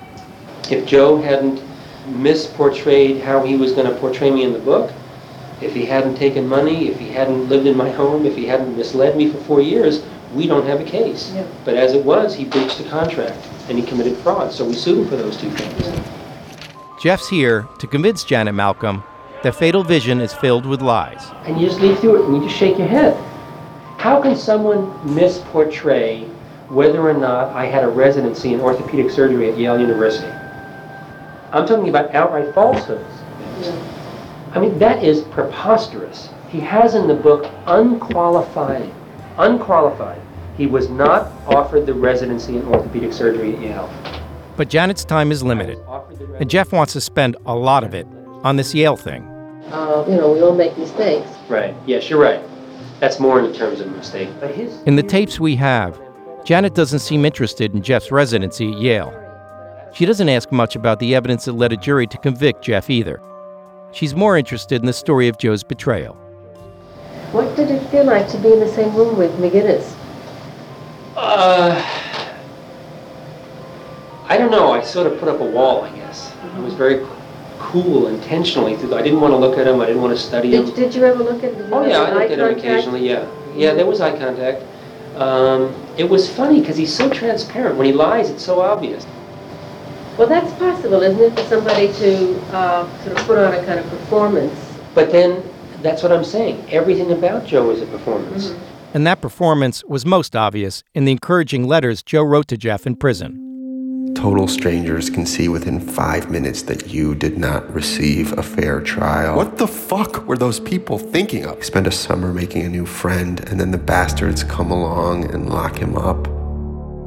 If 0.68 0.84
Joe 0.84 1.22
hadn't 1.22 1.62
misportrayed 2.08 3.22
how 3.22 3.44
he 3.46 3.54
was 3.54 3.70
going 3.70 3.86
to 3.86 3.96
portray 4.00 4.32
me 4.32 4.42
in 4.42 4.52
the 4.52 4.58
book, 4.58 4.92
if 5.60 5.72
he 5.72 5.84
hadn't 5.84 6.16
taken 6.16 6.48
money, 6.48 6.88
if 6.88 6.98
he 6.98 7.08
hadn't 7.08 7.48
lived 7.48 7.68
in 7.68 7.76
my 7.76 7.88
home, 7.88 8.26
if 8.26 8.34
he 8.34 8.44
hadn't 8.44 8.76
misled 8.76 9.16
me 9.16 9.30
for 9.30 9.38
four 9.44 9.60
years, 9.60 10.04
we 10.34 10.48
don't 10.48 10.66
have 10.66 10.80
a 10.80 10.84
case. 10.84 11.32
Yeah. 11.32 11.46
But 11.64 11.76
as 11.76 11.94
it 11.94 12.04
was, 12.04 12.34
he 12.34 12.44
breached 12.44 12.78
the 12.78 12.88
contract 12.88 13.38
and 13.68 13.78
he 13.78 13.86
committed 13.86 14.16
fraud, 14.18 14.50
so 14.50 14.64
we 14.64 14.74
sued 14.74 14.98
him 14.98 15.08
for 15.08 15.14
those 15.14 15.36
two 15.36 15.50
things. 15.50 16.10
Jeff's 17.00 17.28
here 17.28 17.68
to 17.78 17.86
convince 17.86 18.24
Janet 18.24 18.56
Malcolm 18.56 19.04
that 19.44 19.54
Fatal 19.54 19.84
Vision 19.84 20.20
is 20.20 20.32
filled 20.32 20.66
with 20.66 20.82
lies. 20.82 21.22
And 21.44 21.60
you 21.60 21.68
just 21.68 21.80
leaf 21.80 22.00
through 22.00 22.24
it 22.24 22.26
and 22.26 22.34
you 22.42 22.48
just 22.48 22.58
shake 22.58 22.76
your 22.76 22.88
head. 22.88 23.16
How 24.02 24.20
can 24.20 24.34
someone 24.34 24.90
misportray 25.06 26.28
whether 26.68 27.08
or 27.08 27.14
not 27.14 27.52
I 27.54 27.66
had 27.66 27.84
a 27.84 27.88
residency 27.88 28.52
in 28.52 28.60
orthopedic 28.60 29.12
surgery 29.12 29.48
at 29.48 29.56
Yale 29.56 29.78
University? 29.78 30.26
I'm 31.52 31.68
talking 31.68 31.88
about 31.88 32.12
outright 32.12 32.52
falsehoods. 32.52 33.14
I 34.54 34.58
mean, 34.58 34.76
that 34.80 35.04
is 35.04 35.20
preposterous. 35.20 36.30
He 36.48 36.58
has 36.58 36.96
in 36.96 37.06
the 37.06 37.14
book 37.14 37.48
unqualified, 37.66 38.92
unqualified. 39.38 40.20
He 40.56 40.66
was 40.66 40.88
not 40.88 41.30
offered 41.46 41.86
the 41.86 41.94
residency 41.94 42.56
in 42.56 42.66
orthopedic 42.66 43.12
surgery 43.12 43.54
at 43.54 43.62
Yale. 43.62 44.20
But 44.56 44.68
Janet's 44.68 45.04
time 45.04 45.30
is 45.30 45.44
limited, 45.44 45.78
and 46.40 46.50
Jeff 46.50 46.72
wants 46.72 46.92
to 46.94 47.00
spend 47.00 47.36
a 47.46 47.54
lot 47.54 47.84
of 47.84 47.94
it 47.94 48.08
on 48.42 48.56
this 48.56 48.74
Yale 48.74 48.96
thing. 48.96 49.22
Uh, 49.70 50.04
you 50.08 50.16
know, 50.16 50.32
we 50.32 50.42
all 50.42 50.56
make 50.56 50.76
mistakes. 50.76 51.30
Right. 51.48 51.72
Yes, 51.86 52.10
you're 52.10 52.20
right. 52.20 52.42
That's 53.02 53.18
more 53.18 53.40
in 53.40 53.52
terms 53.52 53.80
of 53.80 53.90
mistake. 53.90 54.28
But 54.38 54.54
his 54.54 54.80
In 54.82 54.94
the 54.94 55.02
tapes 55.02 55.40
we 55.40 55.56
have, 55.56 56.00
Janet 56.44 56.76
doesn't 56.76 57.00
seem 57.00 57.24
interested 57.24 57.74
in 57.74 57.82
Jeff's 57.82 58.12
residency 58.12 58.70
at 58.70 58.78
Yale. 58.78 59.12
She 59.92 60.06
doesn't 60.06 60.28
ask 60.28 60.52
much 60.52 60.76
about 60.76 61.00
the 61.00 61.16
evidence 61.16 61.46
that 61.46 61.54
led 61.54 61.72
a 61.72 61.76
jury 61.76 62.06
to 62.06 62.16
convict 62.18 62.62
Jeff 62.62 62.88
either. 62.88 63.20
She's 63.90 64.14
more 64.14 64.38
interested 64.38 64.80
in 64.80 64.86
the 64.86 64.92
story 64.92 65.26
of 65.26 65.36
Joe's 65.36 65.64
betrayal. 65.64 66.14
What 67.32 67.56
did 67.56 67.72
it 67.72 67.84
feel 67.88 68.04
like 68.04 68.28
to 68.28 68.38
be 68.38 68.52
in 68.52 68.60
the 68.60 68.68
same 68.68 68.94
room 68.94 69.18
with 69.18 69.32
McGinniss? 69.32 69.96
Uh, 71.16 71.84
I 74.28 74.38
don't 74.38 74.52
know. 74.52 74.74
I 74.74 74.80
sort 74.80 75.08
of 75.08 75.18
put 75.18 75.28
up 75.28 75.40
a 75.40 75.44
wall, 75.44 75.82
I 75.82 75.90
guess. 75.96 76.32
I 76.54 76.60
was 76.60 76.74
very 76.74 77.04
cool 77.62 78.08
intentionally. 78.08 78.74
I 78.74 79.02
didn't 79.02 79.20
want 79.20 79.32
to 79.32 79.38
look 79.38 79.58
at 79.58 79.66
him. 79.66 79.80
I 79.80 79.86
didn't 79.86 80.02
want 80.02 80.16
to 80.16 80.22
study 80.22 80.54
him. 80.54 80.66
Did, 80.66 80.74
did 80.74 80.94
you 80.94 81.04
ever 81.04 81.22
look 81.22 81.42
at 81.44 81.54
him? 81.54 81.72
Oh 81.72 81.86
yeah, 81.86 82.02
I 82.02 82.12
looked 82.12 82.32
at 82.32 82.38
him 82.38 82.58
occasionally. 82.58 83.08
Yeah, 83.08 83.26
yeah, 83.54 83.74
there 83.74 83.86
was 83.86 84.00
eye 84.00 84.16
contact. 84.18 84.62
Um, 85.16 85.74
it 85.96 86.08
was 86.08 86.30
funny 86.30 86.60
because 86.60 86.76
he's 86.76 86.94
so 86.94 87.08
transparent. 87.10 87.76
When 87.76 87.86
he 87.86 87.92
lies, 87.92 88.30
it's 88.30 88.42
so 88.42 88.60
obvious. 88.60 89.06
Well, 90.18 90.28
that's 90.28 90.52
possible, 90.58 91.02
isn't 91.02 91.20
it, 91.20 91.34
for 91.38 91.44
somebody 91.46 91.92
to 91.92 92.40
uh, 92.54 93.04
sort 93.04 93.18
of 93.18 93.26
put 93.26 93.38
on 93.38 93.54
a 93.54 93.64
kind 93.64 93.78
of 93.78 93.88
performance? 93.88 94.58
But 94.94 95.10
then, 95.10 95.42
that's 95.82 96.02
what 96.02 96.12
I'm 96.12 96.24
saying. 96.24 96.64
Everything 96.70 97.12
about 97.12 97.46
Joe 97.46 97.70
is 97.70 97.80
a 97.80 97.86
performance. 97.86 98.48
Mm-hmm. 98.48 98.94
And 98.94 99.06
that 99.06 99.22
performance 99.22 99.82
was 99.84 100.04
most 100.04 100.36
obvious 100.36 100.82
in 100.94 101.06
the 101.06 101.12
encouraging 101.12 101.66
letters 101.66 102.02
Joe 102.02 102.22
wrote 102.22 102.46
to 102.48 102.58
Jeff 102.58 102.86
in 102.86 102.94
prison. 102.94 103.51
Total 104.10 104.48
strangers 104.48 105.08
can 105.08 105.24
see 105.24 105.48
within 105.48 105.78
five 105.80 106.28
minutes 106.28 106.62
that 106.62 106.88
you 106.88 107.14
did 107.14 107.38
not 107.38 107.72
receive 107.72 108.36
a 108.36 108.42
fair 108.42 108.80
trial. 108.80 109.36
What 109.36 109.58
the 109.58 109.68
fuck 109.68 110.26
were 110.26 110.36
those 110.36 110.58
people 110.58 110.98
thinking 110.98 111.46
of? 111.46 111.64
Spend 111.64 111.86
a 111.86 111.92
summer 111.92 112.32
making 112.32 112.62
a 112.62 112.68
new 112.68 112.84
friend, 112.84 113.40
and 113.48 113.60
then 113.60 113.70
the 113.70 113.78
bastards 113.78 114.42
come 114.44 114.70
along 114.70 115.32
and 115.32 115.48
lock 115.48 115.76
him 115.76 115.96
up. 115.96 116.24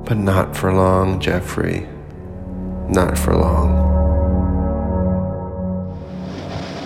But 0.06 0.18
not 0.18 0.56
for 0.56 0.74
long, 0.74 1.20
Jeffrey. 1.20 1.88
Not 2.90 3.18
for 3.18 3.36
long. 3.36 3.74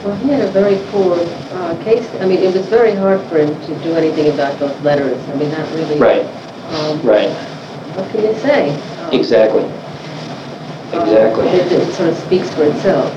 Well, 0.03 0.15
he 0.17 0.29
had 0.29 0.41
a 0.41 0.51
very 0.51 0.77
poor 0.89 1.17
uh, 1.19 1.83
case. 1.83 2.09
I 2.19 2.25
mean, 2.25 2.39
it 2.39 2.53
was 2.53 2.65
very 2.65 2.95
hard 2.95 3.21
for 3.29 3.37
him 3.37 3.49
to 3.49 3.83
do 3.83 3.93
anything 3.93 4.33
about 4.33 4.57
those 4.59 4.79
letters. 4.81 5.21
I 5.29 5.35
mean, 5.35 5.51
that 5.51 5.71
really. 5.75 5.99
Right. 5.99 6.25
Um, 6.73 7.01
Right. 7.03 7.29
What 7.95 8.09
can 8.11 8.23
you 8.23 8.33
say? 8.39 8.69
Um, 9.01 9.13
Exactly. 9.13 9.63
Exactly. 10.93 11.47
It, 11.47 11.71
it 11.71 11.93
sort 11.93 12.09
of 12.09 12.17
speaks 12.17 12.49
for 12.53 12.63
itself. 12.63 13.15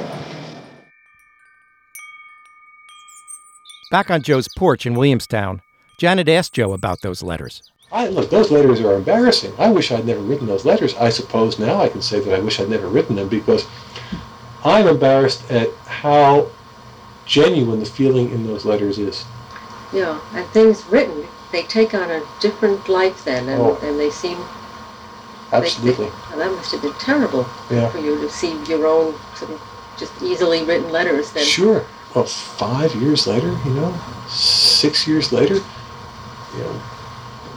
Back 3.91 4.11
on 4.11 4.23
Joe's 4.23 4.49
porch 4.57 4.87
in 4.87 4.95
Williamstown, 4.95 5.61
Janet 5.99 6.29
asked 6.29 6.55
Joe 6.55 6.73
about 6.73 7.03
those 7.03 7.23
letters. 7.23 7.63
I, 7.91 8.09
look, 8.09 8.31
those 8.31 8.51
letters 8.51 8.81
are 8.81 8.95
embarrassing. 8.95 9.53
I 9.59 9.71
wish 9.71 9.93
I'd 9.93 10.07
never 10.07 10.21
written 10.21 10.47
those 10.47 10.65
letters. 10.65 10.95
I 10.95 11.11
suppose 11.11 11.59
now 11.59 11.81
I 11.83 11.89
can 11.91 12.01
say 12.01 12.21
that 12.21 12.35
I 12.35 12.41
wish 12.41 12.59
I'd 12.59 12.71
never 12.71 12.89
written 12.89 13.17
them 13.17 13.29
because 13.29 13.67
I'm 14.65 14.87
embarrassed 14.89 15.51
at 15.51 15.69
how 15.87 16.51
genuine 17.27 17.81
the 17.81 17.87
feeling 17.87 18.31
in 18.31 18.47
those 18.47 18.65
letters 18.65 18.99
is. 18.99 19.25
Yeah, 19.93 20.19
and 20.33 20.47
things 20.49 20.85
written, 20.87 21.27
they 21.53 21.65
take 21.65 21.93
on 21.93 22.11
a 22.11 22.23
different 22.41 22.89
life 22.89 23.25
then, 23.27 23.47
and, 23.51 23.61
Oh. 23.61 23.79
and 23.83 24.01
they 24.01 24.09
seem. 24.11 24.39
Absolutely. 25.53 26.07
Well, 26.07 26.15
oh, 26.33 26.39
that 26.39 26.51
must 26.53 26.73
have 26.73 26.83
been 26.83 26.95
terrible 26.95 27.47
Yeah. 27.71 27.89
for 27.91 27.99
you 27.99 28.19
to 28.21 28.31
see 28.31 28.57
your 28.65 28.87
own 28.87 29.15
sort 29.37 29.51
of 29.51 29.61
just 29.99 30.13
easily 30.23 30.65
written 30.65 30.91
letters. 30.91 31.31
Then. 31.33 31.45
Sure. 31.45 31.85
Well, 32.15 32.25
five 32.25 32.95
years 32.95 33.27
later, 33.27 33.49
you 33.65 33.73
know, 33.75 33.95
six 34.29 35.07
years 35.07 35.33
later, 35.33 35.55
you 35.55 36.61
know, 36.61 36.73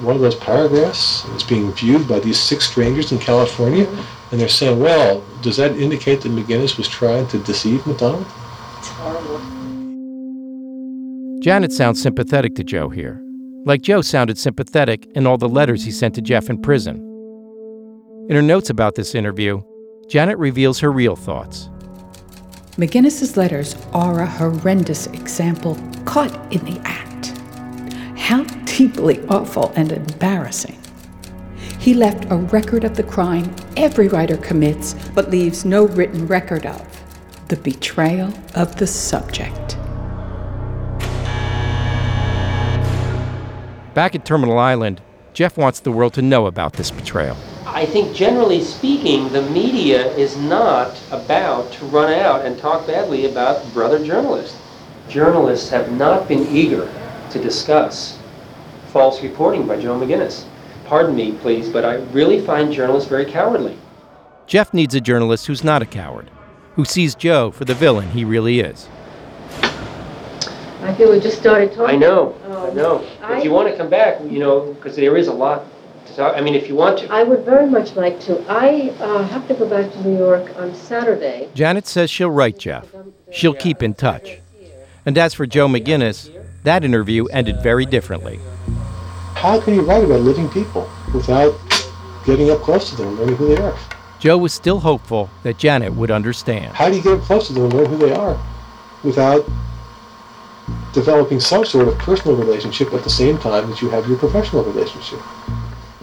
one 0.02 0.16
of 0.16 0.22
those 0.22 0.36
paragraphs 0.36 1.26
is 1.30 1.44
being 1.44 1.72
viewed 1.72 2.08
by 2.08 2.20
these 2.20 2.40
six 2.40 2.70
strangers 2.70 3.12
in 3.12 3.20
California, 3.20 3.86
mm-hmm. 3.86 4.32
and 4.32 4.42
they're 4.42 4.50
saying, 4.50 4.80
well, 4.80 5.24
does 5.42 5.58
that 5.58 5.78
indicate 5.78 6.22
that 6.22 6.32
McGinniss 6.32 6.78
was 6.78 6.88
trying 6.88 7.28
to 7.28 7.38
deceive 7.40 7.86
MacDonald? 7.88 8.26
It's 8.78 8.90
horrible. 8.90 9.40
Janet 11.42 11.72
sounds 11.72 12.02
sympathetic 12.02 12.56
to 12.56 12.64
Joe 12.64 12.90
here, 12.90 13.22
like 13.66 13.82
Joe 13.82 14.02
sounded 14.02 14.38
sympathetic 14.38 15.06
in 15.16 15.26
all 15.28 15.38
the 15.38 15.50
letters 15.50 15.86
he 15.86 15.92
sent 15.92 16.16
to 16.16 16.22
Jeff 16.22 16.50
in 16.50 16.58
prison. 16.62 17.15
In 18.28 18.36
her 18.36 18.42
notes 18.42 18.72
about 18.72 18.96
this 18.96 19.14
interview, 19.14 19.62
Janet 20.08 20.40
reveals 20.40 20.80
her 20.80 20.92
real 20.92 21.16
thoughts. 21.16 21.70
McGinniss's 22.72 23.38
letters 23.38 23.76
are 23.94 24.22
a 24.22 24.26
horrendous 24.26 25.06
example 25.08 25.78
caught 26.06 26.34
in 26.52 26.66
the 26.66 26.82
act. 26.86 27.38
How 28.18 28.44
deeply 28.66 29.24
awful 29.28 29.72
and 29.76 29.92
embarrassing. 29.92 30.76
He 31.78 31.94
left 31.94 32.26
a 32.32 32.38
record 32.38 32.84
of 32.84 32.96
the 32.96 33.04
crime 33.04 33.56
every 33.78 34.08
writer 34.08 34.38
commits, 34.38 34.96
but 35.14 35.30
leaves 35.30 35.64
no 35.64 35.86
written 35.86 36.26
record 36.26 36.66
of 36.66 36.82
the 37.50 37.58
betrayal 37.58 38.34
of 38.56 38.76
the 38.78 38.88
subject. 38.88 39.78
Back 43.94 44.16
at 44.16 44.26
Terminal 44.26 44.58
Island, 44.58 45.00
Jeff 45.34 45.60
wants 45.60 45.80
the 45.80 45.92
world 45.92 46.16
to 46.16 46.24
know 46.24 46.48
about 46.48 46.74
this 46.74 46.90
betrayal. 46.90 47.38
I 47.76 47.86
think 47.86 48.16
generally 48.16 48.64
speaking, 48.64 49.28
the 49.34 49.42
media 49.50 50.08
is 50.16 50.38
not 50.38 50.98
about 51.12 51.74
to 51.74 51.86
run 51.88 52.14
out 52.14 52.46
and 52.46 52.58
talk 52.58 52.88
badly 52.88 53.26
about 53.30 53.66
brother 53.74 54.00
journalists. 54.04 54.58
Journalists 55.10 55.70
have 55.72 55.92
not 55.92 56.26
been 56.30 56.48
eager 56.56 56.90
to 57.32 57.38
discuss 57.38 58.18
false 58.94 59.22
reporting 59.22 59.68
by 59.68 59.78
Joe 59.78 60.00
McGinniss. 60.00 60.46
Pardon 60.86 61.18
me, 61.18 61.34
please, 61.34 61.68
but 61.68 61.84
I 61.84 61.96
really 62.14 62.40
find 62.40 62.72
journalists 62.72 63.10
very 63.10 63.26
cowardly. 63.26 63.78
Jeff 64.48 64.74
needs 64.74 64.96
a 64.96 65.02
journalist 65.02 65.48
who's 65.48 65.62
not 65.62 65.82
a 65.82 65.86
coward, 65.86 66.32
who 66.76 66.86
sees 66.86 67.14
Joe 67.14 67.52
for 67.52 67.66
the 67.66 67.74
villain 67.74 68.12
he 68.12 68.24
really 68.24 68.62
is. 68.62 68.88
I 70.82 70.94
feel 70.98 71.12
we 71.12 71.20
just 71.20 71.38
started 71.40 71.74
talking. 71.74 71.96
I 71.96 71.98
know, 71.98 72.36
I 72.48 72.68
Um, 72.70 72.76
know. 72.78 73.02
I- 73.22 73.40
If 73.40 73.44
you 73.44 73.52
want 73.52 73.68
to 73.70 73.76
come 73.76 73.90
back, 73.90 74.22
you 74.30 74.40
know, 74.40 74.62
because 74.62 74.96
there 74.96 75.18
is 75.18 75.28
a 75.28 75.34
lot 75.34 75.66
to 76.08 76.16
talk, 76.16 76.38
I 76.38 76.42
mean, 76.42 76.56
if 76.56 76.68
you 76.68 76.76
want 76.76 77.00
to. 77.00 77.12
I 77.12 77.24
would 77.24 77.46
very 77.46 77.68
much 77.68 77.96
like 77.96 78.20
to. 78.22 78.40
I 78.50 78.90
uh, 79.00 79.24
have 79.24 79.48
to 79.48 79.54
go 79.54 79.70
back 79.70 79.92
to 79.92 80.08
New 80.08 80.18
York 80.18 80.56
on 80.58 80.74
Saturday. 80.76 81.50
Janet 81.54 81.88
says 81.88 82.10
she'll 82.10 82.32
write 82.32 82.58
Jeff. 82.58 82.88
She'll 83.32 83.54
keep 83.54 83.84
in 83.84 83.94
touch. 83.94 84.40
And 85.06 85.18
as 85.18 85.34
for 85.34 85.46
Joe 85.46 85.68
McGinniss, 85.68 86.32
that 86.64 86.84
interview 86.84 87.26
ended 87.26 87.62
very 87.62 87.86
differently. 87.86 88.40
How 89.36 89.62
can 89.62 89.76
you 89.76 89.82
write 89.82 90.04
about 90.04 90.22
living 90.22 90.50
people 90.50 90.90
without 91.14 91.54
getting 92.26 92.50
up 92.50 92.62
close 92.62 92.90
to 92.90 92.96
them 92.96 93.10
and 93.10 93.20
learning 93.20 93.36
who 93.36 93.56
they 93.56 93.62
are? 93.62 93.78
Joe 94.20 94.38
was 94.38 94.54
still 94.54 94.80
hopeful 94.80 95.30
that 95.44 95.58
Janet 95.58 95.94
would 95.94 96.10
understand. 96.10 96.74
How 96.74 96.90
do 96.90 96.96
you 96.96 97.04
get 97.04 97.20
up 97.20 97.22
close 97.22 97.48
to 97.48 97.54
them 97.54 97.66
and 97.66 97.74
learn 97.74 97.86
who 97.86 97.98
they 97.98 98.14
are 98.14 98.40
without 99.04 99.46
developing 100.94 101.40
some 101.40 101.66
sort 101.66 101.88
of 101.88 101.98
personal 102.00 102.36
relationship 102.36 102.92
at 102.94 103.04
the 103.04 103.10
same 103.10 103.38
time 103.38 103.70
that 103.70 103.82
you 103.82 103.90
have 103.90 104.08
your 104.08 104.18
professional 104.18 104.64
relationship? 104.64 105.20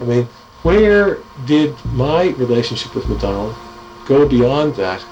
I 0.02 0.04
mean, 0.04 0.25
where 0.62 1.18
did 1.47 1.76
my 1.92 2.30
relationship 2.30 2.94
with 2.97 3.09
MacDonald 3.09 3.54
go 4.04 4.28
beyond 4.28 4.75
that 4.75 5.04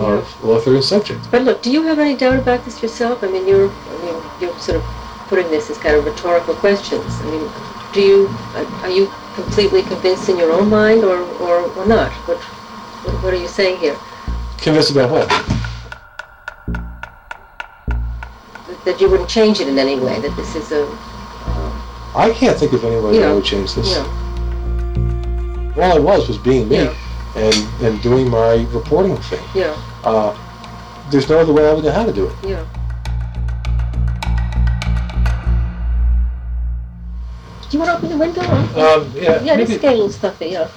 of 0.00 0.44
author 0.44 0.74
and 0.74 0.82
subject? 0.82 1.30
But 1.30 1.42
look, 1.42 1.60
do 1.60 1.70
you 1.70 1.82
have 1.82 1.98
any 1.98 2.16
doubt 2.16 2.38
about 2.38 2.64
this 2.64 2.82
yourself? 2.82 3.22
I 3.22 3.28
mean, 3.28 3.46
you're, 3.46 3.70
I 3.70 4.04
mean, 4.04 4.22
you're 4.40 4.58
sort 4.58 4.78
of 4.78 4.84
putting 5.28 5.50
this 5.50 5.68
as 5.68 5.76
kind 5.76 5.96
of 5.96 6.06
rhetorical 6.06 6.54
questions. 6.54 7.04
I 7.20 7.24
mean, 7.24 7.50
do 7.92 8.00
you, 8.00 8.26
are 8.54 8.64
are 8.84 8.90
you 8.90 9.12
completely 9.34 9.82
convinced 9.82 10.30
in 10.30 10.38
your 10.38 10.50
own 10.50 10.70
mind, 10.70 11.04
or, 11.04 11.18
or, 11.42 11.70
or 11.76 11.86
not? 11.86 12.10
What, 12.26 12.38
what, 13.22 13.34
are 13.34 13.36
you 13.36 13.48
saying 13.48 13.78
here? 13.80 13.96
Convinced 14.56 14.92
about 14.92 15.10
what? 15.10 15.28
That, 18.84 18.98
you 18.98 19.10
wouldn't 19.10 19.28
change 19.28 19.60
it 19.60 19.68
in 19.68 19.78
any 19.78 19.96
way? 20.00 20.18
That 20.20 20.34
this 20.36 20.56
is 20.56 20.72
a, 20.72 20.86
I 22.14 22.32
can't 22.34 22.58
think 22.58 22.72
of 22.72 22.82
any 22.84 22.96
way 22.96 23.14
you 23.14 23.20
that 23.20 23.28
I 23.28 23.34
would 23.34 23.44
change 23.44 23.74
this. 23.74 23.90
you 23.90 24.02
know, 24.02 24.27
All 25.78 25.92
I 25.92 25.98
was 25.98 26.28
was 26.28 26.38
being 26.38 26.68
me 26.68 26.76
Yeah. 26.76 26.94
and, 27.36 27.54
and 27.84 28.02
doing 28.02 28.28
my 28.28 28.66
reporting 28.72 29.16
thing. 29.16 29.42
yeah, 29.54 29.76
Uh, 30.04 30.36
there's 31.10 31.28
no 31.28 31.38
other 31.38 31.52
way 31.52 31.68
I 31.68 31.72
would 31.72 31.84
know 31.84 31.92
how 31.92 32.04
to 32.04 32.12
do 32.12 32.26
it. 32.26 32.34
yeah. 32.42 32.64
Do 37.70 37.76
you 37.76 37.84
want 37.84 37.90
to 37.90 37.96
open 37.98 38.08
the 38.08 38.16
window? 38.16 38.40
Um, 38.42 39.12
yeah, 39.14 39.42
Yeah, 39.42 39.56
this 39.56 39.68
maybe- 39.68 39.74
is 39.74 39.80
getting 39.80 40.02
a 40.02 40.10
stuffy, 40.10 40.46
yeah. 40.46 40.68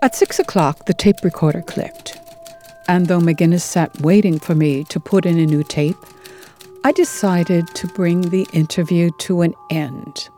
At 0.00 0.14
six 0.16 0.38
o'clock, 0.40 0.86
the 0.86 0.94
tape 0.94 1.22
recorder 1.22 1.62
clicked. 1.62 2.18
And 2.88 3.06
though 3.06 3.20
McGinnis 3.20 3.60
sat 3.60 4.00
waiting 4.00 4.38
for 4.38 4.54
me 4.54 4.84
to 4.84 4.98
put 4.98 5.24
in 5.26 5.38
a 5.38 5.46
new 5.46 5.62
tape, 5.62 5.96
I 6.84 6.90
decided 6.90 7.68
to 7.74 7.86
bring 7.86 8.22
the 8.22 8.44
interview 8.52 9.10
to 9.18 9.42
an 9.42 9.54
end. 9.70 10.28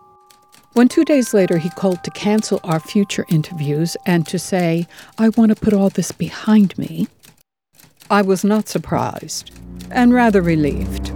When 0.74 0.88
two 0.88 1.04
days 1.04 1.32
later 1.32 1.56
he 1.56 1.70
called 1.70 2.04
to 2.04 2.10
cancel 2.10 2.60
our 2.64 2.80
future 2.80 3.24
interviews 3.30 3.96
and 4.04 4.26
to 4.26 4.38
say, 4.38 4.86
I 5.16 5.30
want 5.30 5.50
to 5.50 5.60
put 5.60 5.72
all 5.72 5.88
this 5.88 6.12
behind 6.12 6.76
me, 6.76 7.08
I 8.10 8.20
was 8.20 8.44
not 8.44 8.68
surprised 8.68 9.52
and 9.90 10.12
rather 10.12 10.42
relieved. 10.42 11.12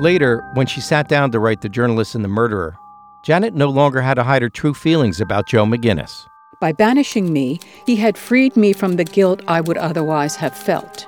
Later, 0.00 0.48
when 0.54 0.68
she 0.68 0.80
sat 0.80 1.08
down 1.08 1.32
to 1.32 1.40
write 1.40 1.62
The 1.62 1.68
Journalist 1.68 2.14
and 2.14 2.22
the 2.22 2.28
Murderer, 2.28 2.76
Janet 3.24 3.54
no 3.54 3.70
longer 3.70 4.02
had 4.02 4.14
to 4.14 4.22
hide 4.22 4.42
her 4.42 4.48
true 4.48 4.74
feelings 4.74 5.20
about 5.20 5.48
Joe 5.48 5.64
McGinniss. 5.64 6.14
By 6.60 6.70
banishing 6.72 7.32
me, 7.32 7.58
he 7.86 7.96
had 7.96 8.16
freed 8.16 8.56
me 8.56 8.72
from 8.72 8.96
the 8.96 9.04
guilt 9.04 9.42
I 9.48 9.62
would 9.62 9.78
otherwise 9.78 10.36
have 10.36 10.56
felt. 10.56 11.06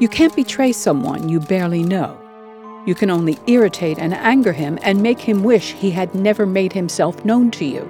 You 0.00 0.08
can't 0.08 0.34
betray 0.34 0.72
someone 0.72 1.28
you 1.28 1.40
barely 1.40 1.82
know. 1.82 2.18
You 2.86 2.94
can 2.94 3.10
only 3.10 3.38
irritate 3.46 3.98
and 3.98 4.14
anger 4.14 4.54
him 4.54 4.78
and 4.80 5.02
make 5.02 5.20
him 5.20 5.42
wish 5.42 5.72
he 5.72 5.90
had 5.90 6.14
never 6.14 6.46
made 6.46 6.72
himself 6.72 7.22
known 7.22 7.50
to 7.50 7.66
you. 7.66 7.86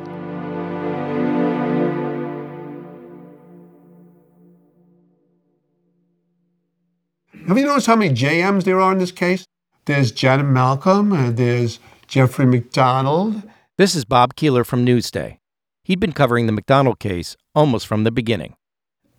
Have 7.47 7.57
you 7.57 7.65
noticed 7.65 7.87
how 7.87 7.95
many 7.95 8.13
JMs 8.13 8.65
there 8.65 8.81
are 8.81 8.91
in 8.91 8.99
this 8.99 9.13
case? 9.13 9.45
There's 9.85 10.11
Janet 10.11 10.47
Malcolm, 10.47 11.13
and 11.13 11.37
there's 11.37 11.79
Jeffrey 12.09 12.47
MacDonald. 12.47 13.43
This 13.79 13.95
is 13.95 14.05
Bob 14.05 14.35
Keeler 14.35 14.65
from 14.65 14.85
Newsday. 14.85 15.39
He'd 15.85 16.01
been 16.01 16.13
covering 16.13 16.47
the 16.47 16.53
MacDonald 16.53 16.99
case 16.99 17.37
almost 17.55 17.87
from 17.87 18.03
the 18.03 18.11
beginning. 18.11 18.57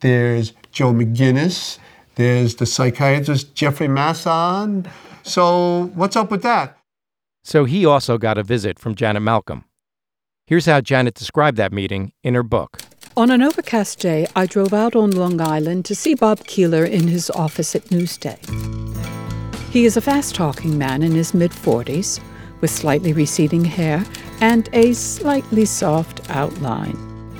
There's 0.01 0.51
Joe 0.71 0.91
McGinniss. 0.93 1.77
There's 2.15 2.55
the 2.55 2.65
psychiatrist 2.65 3.55
Jeffrey 3.55 3.87
Masson. 3.87 4.87
So 5.23 5.91
what's 5.93 6.15
up 6.15 6.31
with 6.31 6.43
that? 6.43 6.77
So 7.43 7.65
he 7.65 7.85
also 7.85 8.17
got 8.17 8.37
a 8.37 8.43
visit 8.43 8.79
from 8.79 8.95
Janet 8.95 9.23
Malcolm. 9.23 9.65
Here's 10.45 10.65
how 10.65 10.81
Janet 10.81 11.15
described 11.15 11.57
that 11.57 11.71
meeting 11.71 12.13
in 12.23 12.33
her 12.33 12.43
book. 12.43 12.81
On 13.17 13.29
an 13.31 13.41
overcast 13.41 13.99
day, 13.99 14.27
I 14.35 14.45
drove 14.45 14.73
out 14.73 14.95
on 14.95 15.11
Long 15.11 15.41
Island 15.41 15.85
to 15.85 15.95
see 15.95 16.15
Bob 16.15 16.45
Keeler 16.45 16.85
in 16.85 17.07
his 17.07 17.29
office 17.29 17.75
at 17.75 17.85
Newsday. 17.85 18.37
He 19.69 19.85
is 19.85 19.97
a 19.97 20.01
fast 20.01 20.35
talking 20.35 20.77
man 20.77 21.01
in 21.03 21.11
his 21.13 21.33
mid 21.33 21.51
40s, 21.51 22.19
with 22.59 22.69
slightly 22.69 23.13
receding 23.13 23.65
hair 23.65 24.05
and 24.41 24.69
a 24.73 24.93
slightly 24.93 25.65
soft 25.65 26.29
outline, 26.29 26.95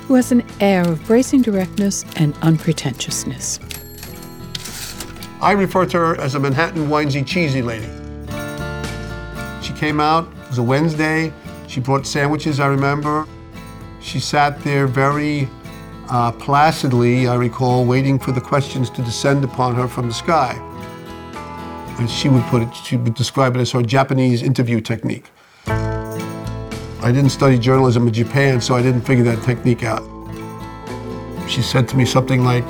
who 0.06 0.14
has 0.14 0.32
an 0.32 0.44
air 0.60 0.86
of 0.86 1.04
bracing 1.06 1.42
directness 1.42 2.04
and 2.16 2.34
unpretentiousness. 2.42 3.58
I 5.42 5.50
refer 5.50 5.86
to 5.86 5.98
her 5.98 6.20
as 6.20 6.36
a 6.36 6.38
Manhattan 6.38 6.86
winesy 6.86 7.26
cheesy 7.26 7.62
lady. 7.62 7.88
She 9.60 9.72
came 9.72 9.98
out, 9.98 10.28
it 10.44 10.48
was 10.50 10.58
a 10.58 10.62
Wednesday. 10.62 11.32
She 11.66 11.80
brought 11.80 12.06
sandwiches, 12.06 12.60
I 12.60 12.68
remember. 12.68 13.26
She 14.00 14.20
sat 14.20 14.62
there 14.62 14.86
very 14.86 15.48
uh, 16.08 16.30
placidly, 16.30 17.26
I 17.26 17.34
recall, 17.34 17.84
waiting 17.84 18.20
for 18.20 18.30
the 18.30 18.40
questions 18.40 18.88
to 18.90 19.02
descend 19.02 19.42
upon 19.42 19.74
her 19.74 19.88
from 19.88 20.06
the 20.06 20.14
sky. 20.14 20.54
And 21.98 22.08
she 22.08 22.28
would 22.28 22.44
put 22.44 22.62
it, 22.62 22.72
she 22.76 22.96
would 22.96 23.14
describe 23.14 23.56
it 23.56 23.60
as 23.60 23.72
her 23.72 23.82
Japanese 23.82 24.44
interview 24.44 24.80
technique. 24.80 25.28
I 25.66 27.10
didn't 27.12 27.30
study 27.30 27.58
journalism 27.58 28.06
in 28.06 28.12
Japan, 28.12 28.60
so 28.60 28.76
I 28.76 28.82
didn't 28.82 29.02
figure 29.02 29.24
that 29.24 29.42
technique 29.42 29.82
out. 29.82 30.04
She 31.48 31.62
said 31.62 31.88
to 31.88 31.96
me 31.96 32.04
something 32.04 32.44
like, 32.44 32.64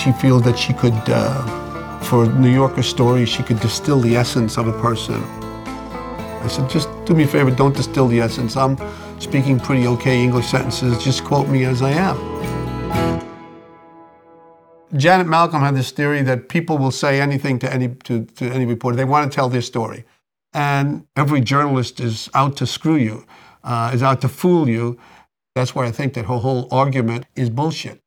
she 0.00 0.10
feels 0.10 0.42
that 0.42 0.58
she 0.58 0.72
could, 0.72 0.98
uh, 1.06 1.62
for 2.06 2.26
New 2.26 2.52
Yorker 2.52 2.82
story, 2.82 3.26
she 3.26 3.42
could 3.42 3.58
distill 3.58 3.98
the 4.00 4.16
essence 4.16 4.58
of 4.58 4.68
a 4.68 4.80
person. 4.80 5.20
I 6.44 6.46
said, 6.48 6.70
just 6.70 6.88
do 7.04 7.14
me 7.14 7.24
a 7.24 7.26
favor, 7.26 7.50
don't 7.50 7.74
distill 7.74 8.06
the 8.06 8.20
essence. 8.20 8.56
I'm 8.56 8.78
speaking 9.20 9.58
pretty 9.58 9.88
okay 9.88 10.22
English 10.22 10.46
sentences, 10.46 11.02
just 11.02 11.24
quote 11.24 11.48
me 11.48 11.64
as 11.64 11.82
I 11.82 11.90
am. 11.90 12.16
Janet 14.96 15.26
Malcolm 15.26 15.60
had 15.60 15.74
this 15.74 15.90
theory 15.90 16.22
that 16.22 16.48
people 16.48 16.78
will 16.78 16.92
say 16.92 17.20
anything 17.20 17.58
to 17.58 17.72
any, 17.72 17.88
to, 18.04 18.24
to 18.24 18.44
any 18.50 18.66
reporter. 18.66 18.96
They 18.96 19.04
want 19.04 19.30
to 19.30 19.34
tell 19.34 19.48
their 19.48 19.60
story. 19.62 20.04
And 20.52 21.06
every 21.16 21.40
journalist 21.40 21.98
is 21.98 22.30
out 22.34 22.56
to 22.58 22.66
screw 22.66 22.96
you, 22.96 23.26
uh, 23.64 23.90
is 23.92 24.04
out 24.04 24.20
to 24.20 24.28
fool 24.28 24.68
you. 24.68 24.96
That's 25.56 25.74
why 25.74 25.86
I 25.86 25.90
think 25.90 26.14
that 26.14 26.26
her 26.26 26.36
whole 26.36 26.68
argument 26.70 27.26
is 27.34 27.50
bullshit. 27.50 28.00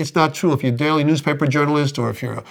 It's 0.00 0.14
not 0.14 0.32
true. 0.32 0.54
If 0.54 0.62
you're 0.62 0.72
a 0.72 0.76
daily 0.76 1.04
newspaper 1.04 1.46
journalist 1.46 1.98
or 1.98 2.08
if 2.08 2.22
you're 2.22 2.32
a, 2.32 2.44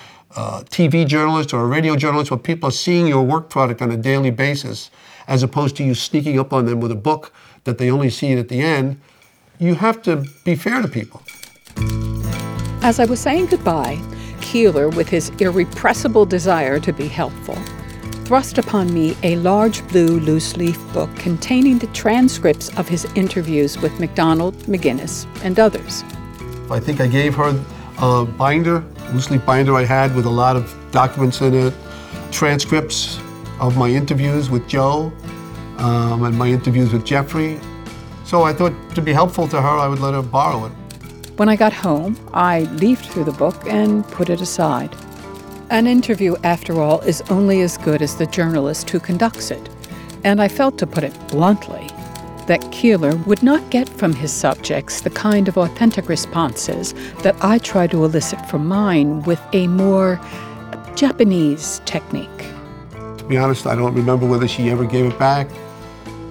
TV 0.70 1.08
journalist 1.08 1.52
or 1.52 1.62
a 1.64 1.66
radio 1.66 1.96
journalist, 1.96 2.30
where 2.30 2.38
people 2.38 2.70
are 2.70 2.72
seeing 2.72 3.08
your 3.08 3.24
work 3.24 3.50
product 3.50 3.82
on 3.82 3.90
a 3.90 3.98
daily 3.98 4.30
basis, 4.30 4.92
as 5.28 5.42
opposed 5.42 5.76
to 5.78 5.84
you 5.84 5.96
sneaking 5.96 6.40
up 6.40 6.54
on 6.54 6.68
them 6.68 6.80
with 6.80 6.92
a 6.92 6.96
book 6.96 7.34
that 7.64 7.80
they 7.80 7.90
only 7.90 8.12
see 8.12 8.34
at 8.34 8.50
the 8.50 8.62
end, 8.62 9.02
you 9.58 9.74
have 9.74 10.00
to 10.04 10.24
be 10.46 10.54
fair 10.54 10.80
to 10.84 10.88
people. 10.88 11.24
As 12.84 13.00
I 13.00 13.06
was 13.06 13.20
saying 13.20 13.48
goodbye, 13.48 14.00
Keeler, 14.42 14.90
with 14.90 15.10
his 15.10 15.30
irrepressible 15.40 16.28
desire 16.28 16.80
to 16.80 16.94
be 16.94 17.08
helpful, 17.08 17.56
thrust 18.26 18.60
upon 18.60 18.94
me 18.94 19.18
a 19.24 19.38
large 19.38 19.86
blue 19.88 20.20
loose 20.20 20.56
leaf 20.56 20.80
book 20.94 21.10
containing 21.16 21.80
the 21.80 21.88
transcripts 21.88 22.70
of 22.78 22.88
his 22.88 23.06
interviews 23.16 23.80
with 23.80 24.00
MacDonald, 24.00 24.54
McGinniss, 24.66 25.26
and 25.44 25.60
others. 25.60 26.04
I 26.72 26.80
think 26.80 27.02
I 27.02 27.08
gave 27.08 27.36
her 27.36 27.60
a 28.00 28.26
binder, 28.26 28.84
loose 29.14 29.30
leaf 29.30 29.46
binder 29.46 29.76
I 29.76 29.84
had 29.84 30.16
with 30.16 30.26
a 30.26 30.30
lot 30.30 30.56
of 30.56 30.76
documents 30.92 31.42
in 31.42 31.54
it, 31.54 31.74
transcripts 32.32 33.20
of 33.60 33.78
my 33.78 33.90
interviews 33.90 34.50
with 34.50 34.68
Joe 34.68 35.12
um, 35.78 36.24
and 36.24 36.38
my 36.38 36.48
interviews 36.48 36.94
with 36.94 37.06
Jeffrey. 37.06 37.60
So 38.24 38.44
I 38.44 38.54
thought 38.54 38.74
to 38.96 39.02
be 39.02 39.12
helpful 39.12 39.48
to 39.48 39.62
her, 39.62 39.68
I 39.68 39.88
would 39.88 40.00
let 40.00 40.14
her 40.14 40.22
borrow 40.22 40.66
it. 40.66 40.72
When 41.38 41.50
I 41.50 41.56
got 41.56 41.74
home, 41.74 42.20
I 42.34 42.62
leafed 42.74 43.06
through 43.06 43.24
the 43.24 43.32
book 43.32 43.56
and 43.66 44.06
put 44.08 44.30
it 44.30 44.42
aside. 44.42 44.96
An 45.70 45.88
interview, 45.88 46.36
after 46.44 46.82
all, 46.82 47.00
is 47.02 47.22
only 47.30 47.62
as 47.62 47.78
good 47.78 48.02
as 48.02 48.16
the 48.16 48.26
journalist 48.26 48.90
who 48.90 49.00
conducts 49.00 49.52
it. 49.52 49.70
And 50.24 50.42
I 50.42 50.48
felt, 50.48 50.78
to 50.80 50.88
put 50.88 51.04
it 51.04 51.14
bluntly, 51.30 51.89
that 52.50 52.72
Keeler 52.72 53.16
would 53.28 53.44
not 53.44 53.70
get 53.70 53.88
from 53.88 54.12
his 54.12 54.34
subjects 54.34 55.02
the 55.02 55.12
kind 55.12 55.48
of 55.48 55.56
authentic 55.56 56.10
responses 56.10 56.96
that 57.22 57.36
I 57.42 57.60
try 57.60 57.86
to 57.86 58.04
elicit 58.04 58.44
from 58.50 58.66
mine 58.66 59.22
with 59.22 59.40
a 59.54 59.68
more 59.68 60.20
Japanese 60.96 61.80
technique. 61.86 62.28
To 63.20 63.24
be 63.30 63.38
honest, 63.38 63.68
I 63.68 63.76
don't 63.76 63.94
remember 63.94 64.26
whether 64.26 64.48
she 64.48 64.72
ever 64.72 64.84
gave 64.84 65.06
it 65.06 65.20
back, 65.20 65.48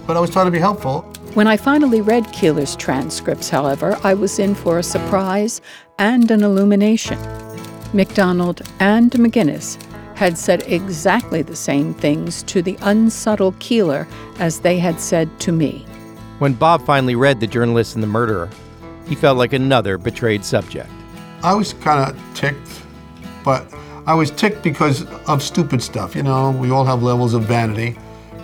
but 0.09 0.16
I 0.16 0.20
was 0.20 0.31
trying 0.31 0.46
to 0.46 0.50
be 0.50 0.59
helpful. 0.59 1.02
When 1.35 1.46
I 1.46 1.57
finally 1.57 2.00
read 2.00 2.33
Keeler's 2.33 2.74
transcripts, 2.74 3.48
however, 3.48 3.96
I 4.02 4.14
was 4.14 4.40
in 4.40 4.57
for 4.57 4.78
a 4.78 4.83
surprise 4.83 5.61
and 6.00 6.28
an 6.33 6.42
illumination. 6.42 7.18
MacDonald 7.92 8.62
and 8.81 9.12
McGinniss 9.12 9.81
had 10.16 10.37
said 10.37 10.64
exactly 10.66 11.42
the 11.42 11.54
same 11.54 11.94
things 11.94 12.42
to 12.42 12.61
the 12.61 12.76
unsubtle 12.83 13.52
Keeler 13.61 14.09
as 14.40 14.59
they 14.59 14.81
had 14.81 15.00
said 15.00 15.38
to 15.38 15.52
me. 15.52 15.87
When 16.38 16.53
Bob 16.53 16.87
finally 16.87 17.16
read 17.16 17.40
The 17.40 17.48
Journalist 17.48 17.96
and 17.96 18.03
the 18.03 18.07
Murderer, 18.07 18.48
he 19.07 19.16
felt 19.16 19.38
like 19.38 19.53
another 19.53 19.98
betrayed 19.98 20.44
subject. 20.44 20.88
I 21.42 21.53
was 21.53 21.72
kind 21.72 22.09
of 22.09 22.35
ticked, 22.35 22.83
but 23.44 23.66
I 24.07 24.14
was 24.14 24.31
ticked 24.31 24.62
because 24.62 25.05
of 25.29 25.42
stupid 25.42 25.83
stuff. 25.83 26.14
You 26.14 26.22
know, 26.22 26.53
we 26.53 26.70
all 26.70 26.85
have 26.85 27.03
levels 27.03 27.35
of 27.35 27.42
vanity, 27.42 27.98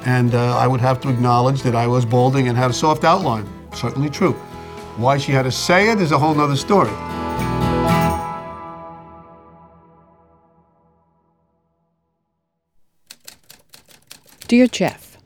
and 0.04 0.34
uh, 0.34 0.58
I 0.58 0.66
would 0.66 0.80
have 0.80 1.00
to 1.02 1.08
acknowledge 1.08 1.62
that 1.62 1.76
I 1.76 1.86
was 1.86 2.04
balding 2.04 2.48
and 2.48 2.58
had 2.58 2.70
a 2.70 2.74
soft 2.74 3.04
outline. 3.04 3.48
Certainly 3.72 4.10
true. 4.10 4.32
Why 4.96 5.16
she 5.16 5.30
had 5.30 5.44
to 5.44 5.52
say 5.52 5.90
it 5.90 6.00
is 6.00 6.10
a 6.10 6.18
whole 6.18 6.34
nother 6.34 6.56
story. 6.56 6.90
Dear 14.48 14.66
Jeff, 14.66 15.16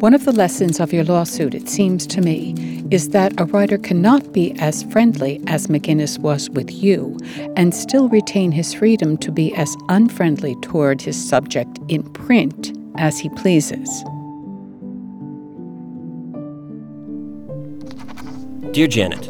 one 0.00 0.14
of 0.14 0.24
the 0.24 0.32
lessons 0.32 0.80
of 0.80 0.94
your 0.94 1.04
lawsuit, 1.04 1.54
it 1.54 1.68
seems 1.68 2.06
to 2.06 2.22
me, 2.22 2.54
is 2.90 3.10
that 3.10 3.38
a 3.38 3.44
writer 3.44 3.76
cannot 3.76 4.32
be 4.32 4.58
as 4.58 4.82
friendly 4.84 5.42
as 5.46 5.66
McGinniss 5.66 6.18
was 6.18 6.48
with 6.48 6.70
you 6.70 7.18
and 7.54 7.74
still 7.74 8.08
retain 8.08 8.50
his 8.50 8.72
freedom 8.72 9.18
to 9.18 9.30
be 9.30 9.54
as 9.56 9.76
unfriendly 9.90 10.56
toward 10.62 11.02
his 11.02 11.22
subject 11.28 11.78
in 11.88 12.02
print 12.14 12.72
as 12.96 13.18
he 13.18 13.28
pleases. 13.28 14.02
Dear 18.72 18.86
Janet, 18.86 19.28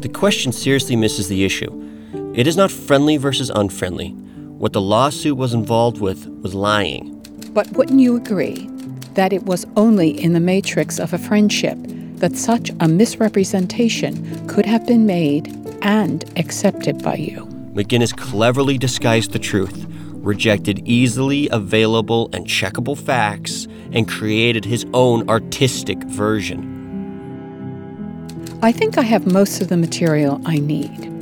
the 0.00 0.08
question 0.08 0.50
seriously 0.50 0.96
misses 0.96 1.28
the 1.28 1.44
issue. 1.44 1.70
It 2.34 2.46
is 2.46 2.56
not 2.56 2.70
friendly 2.70 3.18
versus 3.18 3.50
unfriendly. 3.50 4.12
What 4.12 4.72
the 4.72 4.80
lawsuit 4.80 5.36
was 5.36 5.52
involved 5.52 6.00
with 6.00 6.26
was 6.40 6.54
lying. 6.54 7.12
But 7.52 7.70
wouldn't 7.72 8.00
you 8.00 8.16
agree 8.16 8.70
that 9.16 9.32
it 9.32 9.44
was 9.44 9.66
only 9.76 10.10
in 10.10 10.32
the 10.32 10.40
matrix 10.40 10.98
of 10.98 11.12
a 11.12 11.18
friendship 11.18 11.76
that 12.16 12.36
such 12.36 12.70
a 12.80 12.88
misrepresentation 12.88 14.46
could 14.46 14.64
have 14.64 14.86
been 14.86 15.04
made 15.04 15.48
and 15.82 16.24
accepted 16.38 17.02
by 17.02 17.16
you? 17.16 17.44
McGinniss 17.74 18.16
cleverly 18.16 18.78
disguised 18.78 19.32
the 19.32 19.38
truth, 19.38 19.86
rejected 20.12 20.80
easily 20.86 21.48
available 21.50 22.30
and 22.32 22.46
checkable 22.46 22.96
facts, 22.96 23.66
and 23.92 24.08
created 24.08 24.64
his 24.64 24.86
own 24.94 25.28
artistic 25.28 25.98
version. 26.04 26.72
I 28.62 28.72
think 28.72 28.96
I 28.96 29.02
have 29.02 29.30
most 29.30 29.60
of 29.60 29.68
the 29.68 29.76
material 29.76 30.40
I 30.46 30.58
need. 30.58 31.15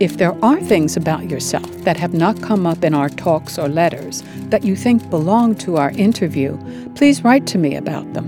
If 0.00 0.16
there 0.16 0.34
are 0.44 0.60
things 0.60 0.96
about 0.96 1.30
yourself 1.30 1.70
that 1.84 1.96
have 1.96 2.12
not 2.12 2.42
come 2.42 2.66
up 2.66 2.82
in 2.82 2.94
our 2.94 3.08
talks 3.08 3.58
or 3.58 3.68
letters 3.68 4.24
that 4.48 4.64
you 4.64 4.74
think 4.74 5.08
belong 5.08 5.54
to 5.56 5.76
our 5.76 5.90
interview, 5.92 6.58
please 6.96 7.22
write 7.22 7.46
to 7.48 7.58
me 7.58 7.76
about 7.76 8.12
them. 8.12 8.26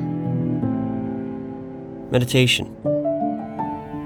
Meditation. 2.12 2.72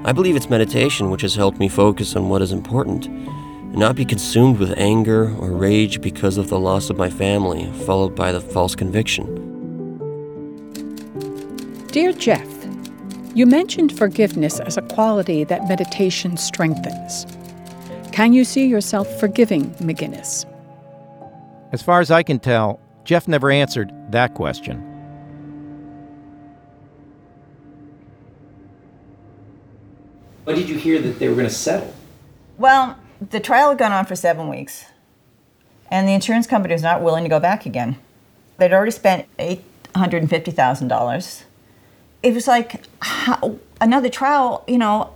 I 0.07 0.13
believe 0.13 0.37
it's 0.37 0.49
meditation 0.49 1.11
which 1.11 1.21
has 1.21 1.35
helped 1.35 1.59
me 1.59 1.69
focus 1.69 2.17
on 2.17 2.31
what 2.31 2.41
is 2.41 2.51
important 2.51 3.07
and 3.07 3.77
not 3.77 3.95
be 3.95 4.07
consumed 4.07 4.59
with 4.59 4.73
anger 4.79 5.37
or 5.37 5.51
rage 5.51 6.01
because 6.01 6.39
of 6.39 6.49
the 6.49 6.59
loss 6.59 6.89
of 6.89 6.97
my 6.97 7.11
family, 7.11 7.71
followed 7.85 8.17
by 8.17 8.33
the 8.33 8.41
false 8.41 8.75
conviction. 8.75 9.27
Dear 11.89 12.15
Jeff, 12.15 12.49
you 13.35 13.45
mentioned 13.45 13.97
forgiveness 13.99 14.61
as 14.61 14.79
a 14.79 14.83
quality 14.83 15.45
that 15.45 15.69
meditation 15.69 16.39
strengthens. 16.39 17.27
Can 18.13 18.33
you 18.33 18.45
see 18.45 18.67
yourself 18.67 19.19
forgiving 19.19 19.71
McGinniss? 19.77 20.45
As 21.73 21.83
far 21.83 22.01
as 22.01 22.11
I 22.11 22.23
can 22.23 22.39
tell, 22.39 22.81
Jeff 23.05 23.29
never 23.29 23.51
answered 23.51 23.93
that 24.11 24.35
question. 24.35 24.87
When 30.45 30.57
did 30.57 30.69
you 30.69 30.77
hear 30.77 31.01
that 31.01 31.19
they 31.19 31.29
were 31.29 31.35
going 31.35 31.47
to 31.47 31.55
settle? 31.55 31.95
Well, 32.59 32.99
the 33.31 33.41
trial 33.41 33.69
had 33.69 33.79
gone 33.79 33.93
on 33.93 34.05
for 34.05 34.17
seven 34.17 34.49
weeks, 34.49 34.87
and 35.91 36.09
the 36.09 36.13
insurance 36.13 36.47
company 36.47 36.75
was 36.75 36.83
not 36.83 37.03
willing 37.03 37.25
to 37.25 37.31
go 37.31 37.39
back 37.39 37.67
again. 37.67 37.97
They'd 38.59 38.73
already 38.73 38.91
spent 38.91 39.27
$850,000. 39.39 41.45
It 42.23 42.35
was 42.35 42.49
like 42.49 42.83
how, 43.01 43.59
another 43.81 44.09
trial, 44.09 44.65
you 44.67 44.79
know, 44.79 45.13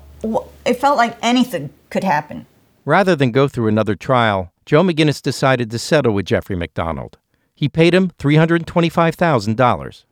it 0.64 0.74
felt 0.74 0.96
like 0.96 1.18
anything 1.20 1.70
could 1.90 2.04
happen. 2.04 2.46
Rather 2.85 3.16
than 3.16 3.31
go 3.31 3.49
through 3.49 3.68
another 3.68 3.94
trial, 3.94 4.53
Joe 4.66 4.83
McGinniss 4.83 5.23
decided 5.23 5.70
to 5.70 5.79
settle 5.79 6.12
with 6.12 6.27
Jeffrey 6.27 6.57
MacDonald. 6.57 7.18
He 7.55 7.68
paid 7.68 7.94
him 7.94 8.11
$325,000. 8.18 10.05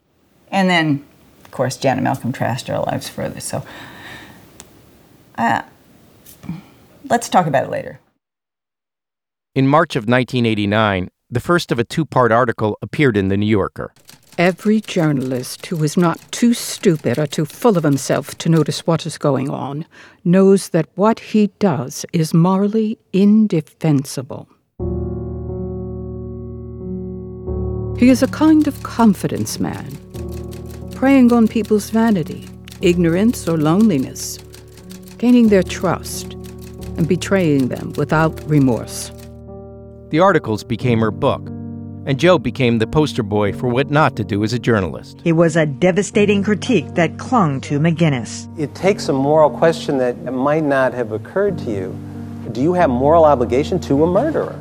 And 0.50 0.70
then, 0.70 1.04
of 1.44 1.50
course, 1.50 1.76
Janet 1.76 2.04
Malcolm 2.04 2.32
trashed 2.32 2.72
our 2.72 2.82
lives 2.84 3.08
further. 3.08 3.40
So, 3.40 3.64
uh, 5.36 5.62
let's 7.04 7.28
talk 7.28 7.46
about 7.46 7.64
it 7.64 7.70
later. 7.70 8.00
In 9.54 9.66
March 9.66 9.96
of 9.96 10.04
1989, 10.04 11.10
the 11.28 11.40
first 11.40 11.72
of 11.72 11.78
a 11.78 11.84
two 11.84 12.06
part 12.06 12.32
article 12.32 12.78
appeared 12.80 13.16
in 13.18 13.28
The 13.28 13.36
New 13.36 13.46
Yorker. 13.46 13.92
Every 14.38 14.80
journalist 14.80 15.66
who 15.66 15.84
is 15.84 15.98
not 15.98 16.18
too 16.32 16.54
stupid 16.54 17.18
or 17.18 17.26
too 17.26 17.44
full 17.44 17.76
of 17.76 17.84
himself 17.84 18.38
to 18.38 18.48
notice 18.48 18.86
what 18.86 19.04
is 19.04 19.18
going 19.18 19.50
on 19.50 19.84
knows 20.24 20.70
that 20.70 20.88
what 20.94 21.20
he 21.20 21.48
does 21.58 22.06
is 22.14 22.32
morally 22.32 22.98
indefensible. 23.12 24.48
He 27.98 28.08
is 28.08 28.22
a 28.22 28.28
kind 28.28 28.66
of 28.66 28.82
confidence 28.82 29.60
man, 29.60 29.98
preying 30.94 31.30
on 31.30 31.46
people's 31.46 31.90
vanity, 31.90 32.48
ignorance, 32.80 33.46
or 33.46 33.58
loneliness, 33.58 34.38
gaining 35.18 35.50
their 35.50 35.62
trust, 35.62 36.32
and 36.96 37.06
betraying 37.06 37.68
them 37.68 37.92
without 37.98 38.42
remorse. 38.48 39.12
The 40.08 40.20
articles 40.20 40.64
became 40.64 41.00
her 41.00 41.10
book, 41.10 41.48
and 42.06 42.18
Joe 42.18 42.38
became 42.38 42.78
the 42.78 42.86
poster 42.86 43.22
boy 43.22 43.52
for 43.52 43.68
what 43.68 43.90
not 43.90 44.16
to 44.16 44.24
do 44.24 44.42
as 44.44 44.52
a 44.52 44.58
journalist. 44.58 45.20
It 45.24 45.32
was 45.32 45.56
a 45.56 45.66
devastating 45.66 46.42
critique 46.42 46.94
that 46.94 47.18
clung 47.18 47.60
to 47.62 47.78
McGinniss. 47.78 48.48
It 48.58 48.74
takes 48.74 49.08
a 49.08 49.12
moral 49.12 49.50
question 49.50 49.98
that 49.98 50.16
might 50.32 50.64
not 50.64 50.92
have 50.94 51.12
occurred 51.12 51.58
to 51.58 51.70
you. 51.70 51.98
Do 52.52 52.60
you 52.60 52.72
have 52.74 52.90
moral 52.90 53.24
obligation 53.24 53.78
to 53.80 54.04
a 54.04 54.06
murderer? 54.06 54.58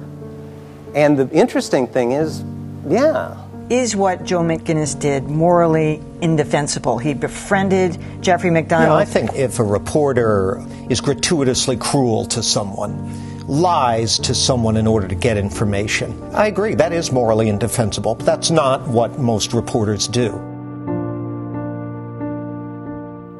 And 0.93 1.17
the 1.17 1.29
interesting 1.29 1.87
thing 1.87 2.11
is, 2.11 2.43
yeah. 2.87 3.37
Is 3.69 3.95
what 3.95 4.25
Joe 4.25 4.41
McGinniss 4.41 4.99
did 4.99 5.23
morally 5.29 6.01
indefensible? 6.21 6.97
He 6.97 7.13
befriended 7.13 7.97
Jeffrey 8.21 8.49
MacDonald. 8.49 8.89
Yeah, 8.89 8.95
I 8.95 9.05
think 9.05 9.33
if 9.33 9.59
a 9.59 9.63
reporter 9.63 10.61
is 10.89 10.99
gratuitously 10.99 11.77
cruel 11.77 12.25
to 12.25 12.43
someone, 12.43 13.09
lies 13.51 14.17
to 14.17 14.33
someone 14.33 14.77
in 14.77 14.87
order 14.87 15.09
to 15.09 15.13
get 15.13 15.35
information. 15.35 16.17
I 16.33 16.47
agree, 16.47 16.73
that 16.75 16.93
is 16.93 17.11
morally 17.11 17.49
indefensible, 17.49 18.15
but 18.15 18.25
that's 18.25 18.49
not 18.49 18.87
what 18.87 19.19
most 19.19 19.51
reporters 19.51 20.07
do. 20.07 20.31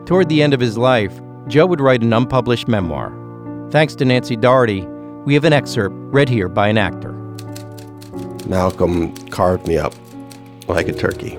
Toward 0.05 0.27
the 0.27 0.43
end 0.43 0.53
of 0.53 0.59
his 0.59 0.77
life, 0.77 1.17
Joe 1.47 1.65
would 1.65 1.79
write 1.79 2.01
an 2.01 2.11
unpublished 2.11 2.67
memoir. 2.67 3.13
Thanks 3.71 3.95
to 3.95 4.05
Nancy 4.05 4.35
Doherty, 4.35 4.81
we 5.23 5.33
have 5.33 5.45
an 5.45 5.53
excerpt 5.53 5.95
read 5.97 6.27
here 6.27 6.49
by 6.49 6.67
an 6.67 6.77
actor. 6.77 7.13
Malcolm 8.47 9.15
carved 9.29 9.65
me 9.65 9.77
up 9.77 9.93
like 10.67 10.89
a 10.89 10.93
turkey. 10.93 11.37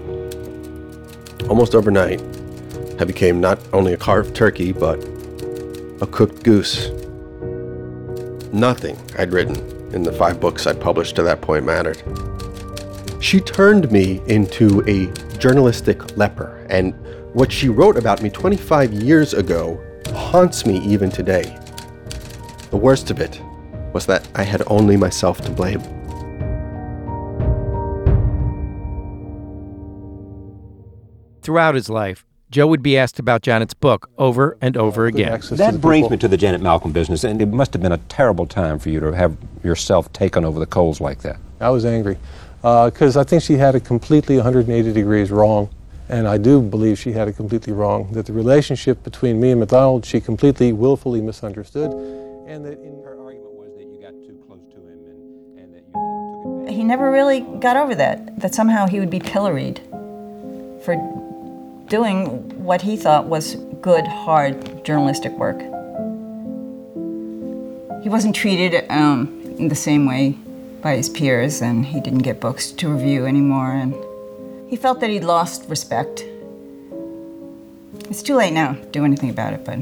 Almost 1.50 1.74
overnight, 1.74 2.22
I 2.98 3.04
became 3.04 3.38
not 3.38 3.58
only 3.74 3.92
a 3.92 3.98
carved 3.98 4.35
turkey, 4.35 4.72
but 4.72 4.98
a 6.00 6.06
cooked 6.06 6.42
goose. 6.42 6.90
Nothing 8.53 8.99
I'd 9.19 9.33
written 9.33 9.57
in 9.95 10.03
the 10.03 10.12
five 10.12 10.38
books 10.38 10.67
I'd 10.67 10.79
published 10.79 11.17
to 11.17 11.23
that 11.23 11.41
point 11.41 11.65
mattered. 11.65 12.03
She 13.19 13.41
turned 13.41 13.91
me 13.91 14.21
into 14.27 14.83
a 14.87 15.07
journalistic 15.38 16.19
leper, 16.19 16.67
and 16.69 16.95
what 17.35 17.51
she 17.51 17.71
wrote 17.71 17.97
about 17.97 18.21
me 18.21 18.29
25 18.29 18.93
years 18.93 19.33
ago 19.33 19.83
haunts 20.15 20.67
me 20.67 20.79
even 20.81 21.11
today. 21.11 21.59
The 22.71 22.77
worst 22.77 23.11
of 23.11 23.21
it 23.21 23.41
was 23.95 24.05
that 24.07 24.29
I 24.35 24.43
had 24.43 24.62
only 24.67 24.99
myself 24.99 25.41
to 25.43 25.51
blame. 25.51 25.81
Throughout 31.43 31.75
his 31.75 31.88
life, 31.88 32.27
Joe 32.53 32.67
would 32.67 32.83
be 32.83 32.99
asked 32.99 33.19
about 33.19 33.41
Janet's 33.41 33.73
book 33.73 34.11
over 34.19 34.59
and 34.61 34.77
over 34.77 35.07
again. 35.07 35.41
That 35.53 35.81
brings 35.81 36.11
me 36.11 36.19
to 36.19 36.29
the 36.29 36.37
Janet 36.37 36.61
Malcolm 36.61 36.93
business, 36.93 37.25
and 37.25 37.41
it 37.41 37.47
must 37.47 37.73
have 37.73 37.81
been 37.81 37.93
a 37.93 37.99
terrible 38.11 38.47
time 38.47 38.79
for 38.79 38.91
you 38.91 39.01
to 39.01 39.11
have 39.12 39.35
yourself 39.65 40.12
taken 40.12 40.45
over 40.45 40.61
the 40.61 40.67
coals 40.67 41.01
like 41.01 41.23
that. 41.23 41.38
I 41.61 41.71
was 41.71 41.87
angry 41.87 42.19
uh, 42.62 42.91
because 42.91 43.17
I 43.17 43.25
think 43.25 43.43
she 43.43 43.55
had 43.55 43.75
it 43.75 43.87
completely 43.87 44.37
180 44.37 44.93
degrees 44.93 45.31
wrong. 45.31 45.71
And 46.11 46.29
I 46.29 46.37
do 46.37 46.61
believe 46.61 46.99
she 46.99 47.12
had 47.12 47.27
it 47.27 47.37
completely 47.37 47.73
wrong. 47.73 48.12
That 48.12 48.27
the 48.27 48.35
relationship 48.35 49.03
between 49.03 49.41
me 49.41 49.53
and 49.53 49.61
MacDonald, 49.61 50.05
she 50.05 50.21
completely, 50.21 50.75
willfully 50.75 51.23
misunderstood. 51.23 51.91
And 52.47 52.62
that 52.67 52.79
in 52.81 53.01
her 53.03 53.19
argument 53.19 53.55
was 53.55 53.71
that 53.79 53.87
you 53.87 53.99
got 53.99 54.12
too 54.27 54.38
close 54.47 54.61
to 54.73 54.77
him 54.77 55.07
and, 55.07 55.59
and 55.59 55.75
that 55.75 55.85
you 55.87 56.43
took 56.43 56.53
advantage. 56.59 56.77
He 56.77 56.85
never 56.85 57.11
really 57.11 57.41
got 57.61 57.79
over 57.79 57.95
that, 57.95 58.41
that 58.41 58.55
somehow 58.55 58.87
he 58.87 59.01
would 59.01 59.09
be 59.09 59.21
pilloried 59.21 59.81
for 60.85 61.21
doing 61.92 62.64
what 62.64 62.81
he 62.81 62.96
thought 62.96 63.26
was 63.26 63.57
good, 63.83 64.07
hard 64.07 64.83
journalistic 64.83 65.31
work. 65.33 65.59
He 68.02 68.09
wasn't 68.09 68.35
treated 68.35 68.87
um, 68.88 69.28
in 69.59 69.68
the 69.68 69.74
same 69.74 70.07
way 70.07 70.31
by 70.81 70.96
his 70.96 71.11
peers, 71.11 71.61
and 71.61 71.85
he 71.85 72.00
didn't 72.00 72.20
get 72.20 72.40
books 72.40 72.72
to 72.72 72.88
review 72.88 73.26
anymore, 73.26 73.72
and 73.72 73.94
he 74.70 74.76
felt 74.76 75.00
that 75.00 75.11
he'd 75.11 75.22
lost 75.22 75.68
respect. 75.68 76.24
It's 78.09 78.22
too 78.22 78.37
late 78.37 78.55
now 78.55 78.72
to 78.72 78.87
do 78.87 79.05
anything 79.05 79.28
about 79.28 79.52
it, 79.52 79.62
but 79.62 79.81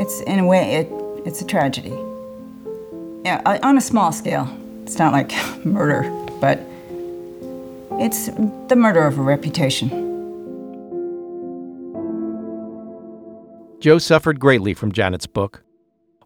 it's 0.00 0.20
in 0.20 0.38
a 0.38 0.46
way 0.46 0.76
it, 0.76 0.88
it's 1.26 1.42
a 1.42 1.44
tragedy. 1.44 1.98
Yeah, 3.24 3.58
on 3.64 3.76
a 3.76 3.80
small 3.80 4.12
scale. 4.12 4.48
It's 4.84 5.00
not 5.00 5.12
like 5.12 5.32
murder, 5.64 6.08
but 6.40 6.60
it's 8.00 8.30
the 8.68 8.76
murder 8.76 9.06
of 9.06 9.18
a 9.18 9.22
reputation. 9.22 9.90
Joe 13.78 13.98
suffered 13.98 14.40
greatly 14.40 14.72
from 14.72 14.90
Janet's 14.90 15.26
book, 15.26 15.62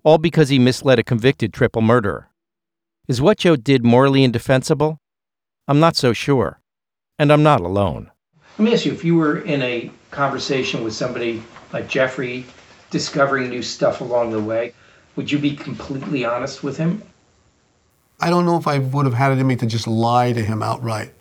all 0.05 0.19
because 0.19 0.49
he 0.49 0.59
misled 0.59 1.01
a 1.01 1.05
convicted 1.05 1.53
triple 1.53 1.83
murderer. 1.83 2.31
Is 3.09 3.21
what 3.21 3.39
Joe 3.39 3.57
did 3.57 3.85
morally 3.85 4.23
indefensible? 4.23 5.01
I'm 5.67 5.81
not 5.81 5.97
so 5.97 6.13
sure. 6.13 6.61
And 7.19 7.33
I'm 7.33 7.43
not 7.43 7.61
alone. 7.61 8.11
Let 8.59 8.65
me 8.65 8.73
ask 8.73 8.87
you 8.87 8.93
if 8.93 9.05
you 9.05 9.17
were 9.17 9.39
in 9.41 9.61
a 9.63 9.91
conversation 10.13 10.85
with 10.85 10.95
somebody 10.95 11.43
like 11.73 11.89
Jeffrey, 11.89 12.47
discovering 12.91 13.51
new 13.51 13.63
stuff 13.63 14.01
along 14.01 14.31
the 14.31 14.41
way, 14.41 14.73
would 15.17 15.31
you 15.31 15.39
be 15.39 15.57
completely 15.57 16.25
honest 16.25 16.63
with 16.63 16.77
him? 16.77 17.03
I 18.21 18.31
don't 18.31 18.47
know 18.47 18.57
if 18.57 18.69
I 18.69 18.79
would 18.79 19.07
have 19.07 19.15
had 19.15 19.33
it 19.33 19.39
in 19.39 19.47
me 19.47 19.57
to 19.57 19.67
just 19.67 19.89
lie 19.89 20.33
to 20.33 20.43
him 20.43 20.63
outright. 20.63 21.13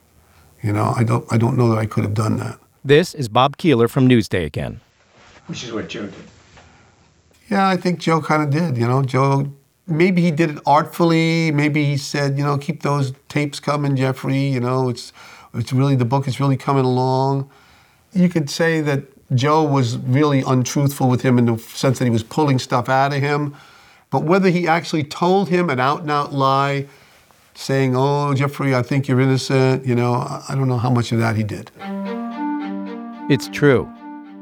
You 0.63 0.71
know, 0.71 0.93
I 0.95 1.03
don't, 1.03 1.25
I 1.29 1.37
don't 1.37 1.57
know 1.57 1.69
that 1.69 1.77
I 1.77 1.85
could 1.85 2.05
have 2.05 2.13
done 2.13 2.37
that. 2.37 2.57
This 2.85 3.13
is 3.13 3.27
Bob 3.27 3.57
Keeler 3.57 3.89
from 3.89 4.07
Newsday 4.07 4.45
again. 4.45 4.79
Which 5.47 5.63
is 5.65 5.73
what 5.73 5.89
Joe 5.89 6.05
did. 6.05 6.13
Yeah, 7.49 7.67
I 7.67 7.75
think 7.75 7.99
Joe 7.99 8.21
kind 8.21 8.41
of 8.41 8.49
did. 8.49 8.77
You 8.77 8.87
know, 8.87 9.03
Joe, 9.03 9.51
maybe 9.87 10.21
he 10.21 10.31
did 10.31 10.51
it 10.51 10.59
artfully. 10.65 11.51
Maybe 11.51 11.83
he 11.83 11.97
said, 11.97 12.37
you 12.37 12.45
know, 12.45 12.57
keep 12.57 12.81
those 12.81 13.11
tapes 13.27 13.59
coming, 13.59 13.97
Jeffrey. 13.97 14.39
You 14.39 14.61
know, 14.61 14.87
it's, 14.87 15.11
it's 15.53 15.73
really, 15.73 15.97
the 15.97 16.05
book 16.05 16.29
is 16.29 16.39
really 16.39 16.57
coming 16.57 16.85
along. 16.85 17.49
You 18.13 18.29
could 18.29 18.49
say 18.49 18.79
that 18.81 19.03
Joe 19.35 19.63
was 19.63 19.97
really 19.97 20.43
untruthful 20.47 21.09
with 21.09 21.23
him 21.23 21.37
in 21.37 21.45
the 21.45 21.57
sense 21.57 21.99
that 21.99 22.05
he 22.05 22.11
was 22.11 22.23
pulling 22.23 22.57
stuff 22.57 22.87
out 22.87 23.13
of 23.13 23.21
him. 23.21 23.53
But 24.11 24.23
whether 24.23 24.49
he 24.49 24.65
actually 24.65 25.03
told 25.03 25.49
him 25.49 25.69
an 25.69 25.81
out 25.81 26.01
and 26.01 26.11
out 26.11 26.31
lie, 26.31 26.87
saying, 27.55 27.95
oh, 27.95 28.33
Jeffrey, 28.33 28.75
I 28.75 28.81
think 28.81 29.07
you're 29.07 29.21
innocent, 29.21 29.85
you 29.85 29.95
know, 29.95 30.13
I 30.13 30.55
don't 30.55 30.67
know 30.67 30.77
how 30.77 30.89
much 30.89 31.11
of 31.11 31.19
that 31.19 31.35
he 31.35 31.43
did. 31.43 31.71
It's 33.29 33.47
true. 33.49 33.89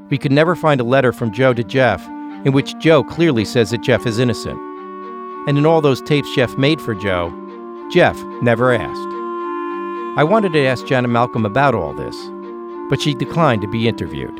We 0.09 0.17
could 0.17 0.31
never 0.31 0.55
find 0.55 0.81
a 0.81 0.83
letter 0.83 1.11
from 1.11 1.31
Joe 1.31 1.53
to 1.53 1.63
Jeff 1.63 2.05
in 2.45 2.53
which 2.53 2.77
Joe 2.79 3.03
clearly 3.03 3.45
says 3.45 3.71
that 3.71 3.81
Jeff 3.81 4.05
is 4.05 4.19
innocent. 4.19 4.59
And 5.47 5.57
in 5.57 5.65
all 5.65 5.81
those 5.81 6.01
tapes 6.01 6.33
Jeff 6.35 6.57
made 6.57 6.81
for 6.81 6.95
Joe, 6.95 7.31
Jeff 7.91 8.17
never 8.41 8.73
asked. 8.73 10.19
I 10.19 10.23
wanted 10.23 10.53
to 10.53 10.65
ask 10.65 10.85
Janet 10.85 11.11
Malcolm 11.11 11.45
about 11.45 11.75
all 11.75 11.93
this, 11.93 12.15
but 12.89 13.01
she 13.01 13.13
declined 13.13 13.61
to 13.61 13.67
be 13.67 13.87
interviewed. 13.87 14.37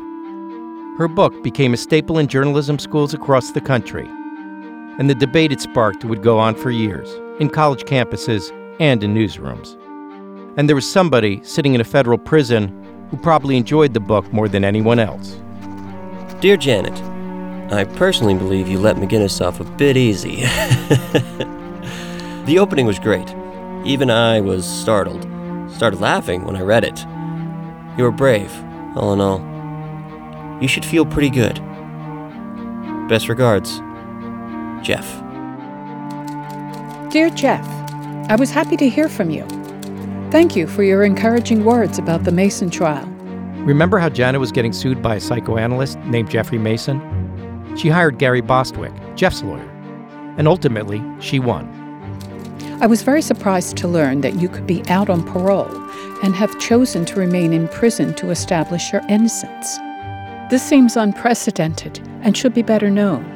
Her 0.98 1.08
book 1.08 1.42
became 1.42 1.72
a 1.72 1.78
staple 1.78 2.18
in 2.18 2.26
journalism 2.26 2.78
schools 2.78 3.14
across 3.14 3.52
the 3.52 3.60
country, 3.60 4.06
and 4.98 5.08
the 5.08 5.14
debate 5.14 5.52
it 5.52 5.60
sparked 5.60 6.04
would 6.04 6.22
go 6.22 6.38
on 6.38 6.54
for 6.54 6.70
years 6.70 7.08
in 7.40 7.48
college 7.48 7.84
campuses 7.84 8.52
and 8.82 9.04
in 9.04 9.14
newsrooms. 9.14 9.78
And 10.58 10.68
there 10.68 10.74
was 10.74 10.90
somebody 10.90 11.40
sitting 11.44 11.74
in 11.74 11.80
a 11.80 11.84
federal 11.84 12.18
prison 12.18 13.06
who 13.10 13.16
probably 13.16 13.56
enjoyed 13.56 13.94
the 13.94 14.00
book 14.00 14.30
more 14.32 14.48
than 14.48 14.64
anyone 14.64 14.98
else. 14.98 15.40
Dear 16.40 16.56
Janet, 16.56 17.00
I 17.72 17.84
personally 17.84 18.34
believe 18.34 18.66
you 18.66 18.80
let 18.80 18.96
McGinniss 18.96 19.40
off 19.40 19.60
a 19.60 19.64
bit 19.64 19.96
easy. 19.96 20.36
the 22.46 22.56
opening 22.58 22.84
was 22.84 22.98
great. 22.98 23.32
Even 23.84 24.10
I 24.10 24.40
was 24.40 24.66
startled. 24.66 25.22
Started 25.72 26.00
laughing 26.00 26.44
when 26.44 26.56
I 26.56 26.62
read 26.62 26.82
it. 26.82 26.98
You 27.96 28.02
were 28.02 28.10
brave, 28.10 28.52
all 28.96 29.12
in 29.12 29.20
all. 29.20 29.40
You 30.60 30.66
should 30.66 30.84
feel 30.84 31.06
pretty 31.06 31.30
good. 31.30 31.54
Best 33.08 33.28
regards, 33.28 33.78
Jeff. 34.84 35.06
Dear 37.12 37.30
Jeff, 37.30 37.81
I 38.32 38.36
was 38.36 38.50
happy 38.50 38.78
to 38.78 38.88
hear 38.88 39.10
from 39.10 39.28
you. 39.28 39.46
Thank 40.30 40.56
you 40.56 40.66
for 40.66 40.82
your 40.82 41.02
encouraging 41.02 41.66
words 41.66 41.98
about 41.98 42.24
the 42.24 42.32
Masson 42.32 42.70
trial. 42.70 43.04
Remember 43.66 43.98
how 43.98 44.08
Janet 44.08 44.40
was 44.40 44.50
getting 44.50 44.72
sued 44.72 45.02
by 45.02 45.16
a 45.16 45.20
psychoanalyst 45.20 45.98
named 45.98 46.30
Jeffrey 46.30 46.56
Masson? 46.56 47.76
She 47.76 47.90
hired 47.90 48.16
Gary 48.16 48.40
Bostwick, 48.40 48.94
Jeff's 49.16 49.42
lawyer, 49.42 49.68
and 50.38 50.48
ultimately 50.48 51.04
she 51.20 51.40
won. 51.40 51.68
I 52.80 52.86
was 52.86 53.02
very 53.02 53.20
surprised 53.20 53.76
to 53.76 53.86
learn 53.86 54.22
that 54.22 54.36
you 54.36 54.48
could 54.48 54.66
be 54.66 54.82
out 54.88 55.10
on 55.10 55.24
parole 55.24 55.68
and 56.22 56.34
have 56.34 56.58
chosen 56.58 57.04
to 57.04 57.20
remain 57.20 57.52
in 57.52 57.68
prison 57.68 58.14
to 58.14 58.30
establish 58.30 58.94
your 58.94 59.02
innocence. 59.10 59.76
This 60.48 60.62
seems 60.62 60.96
unprecedented 60.96 61.98
and 62.22 62.34
should 62.34 62.54
be 62.54 62.62
better 62.62 62.88
known. 62.88 63.26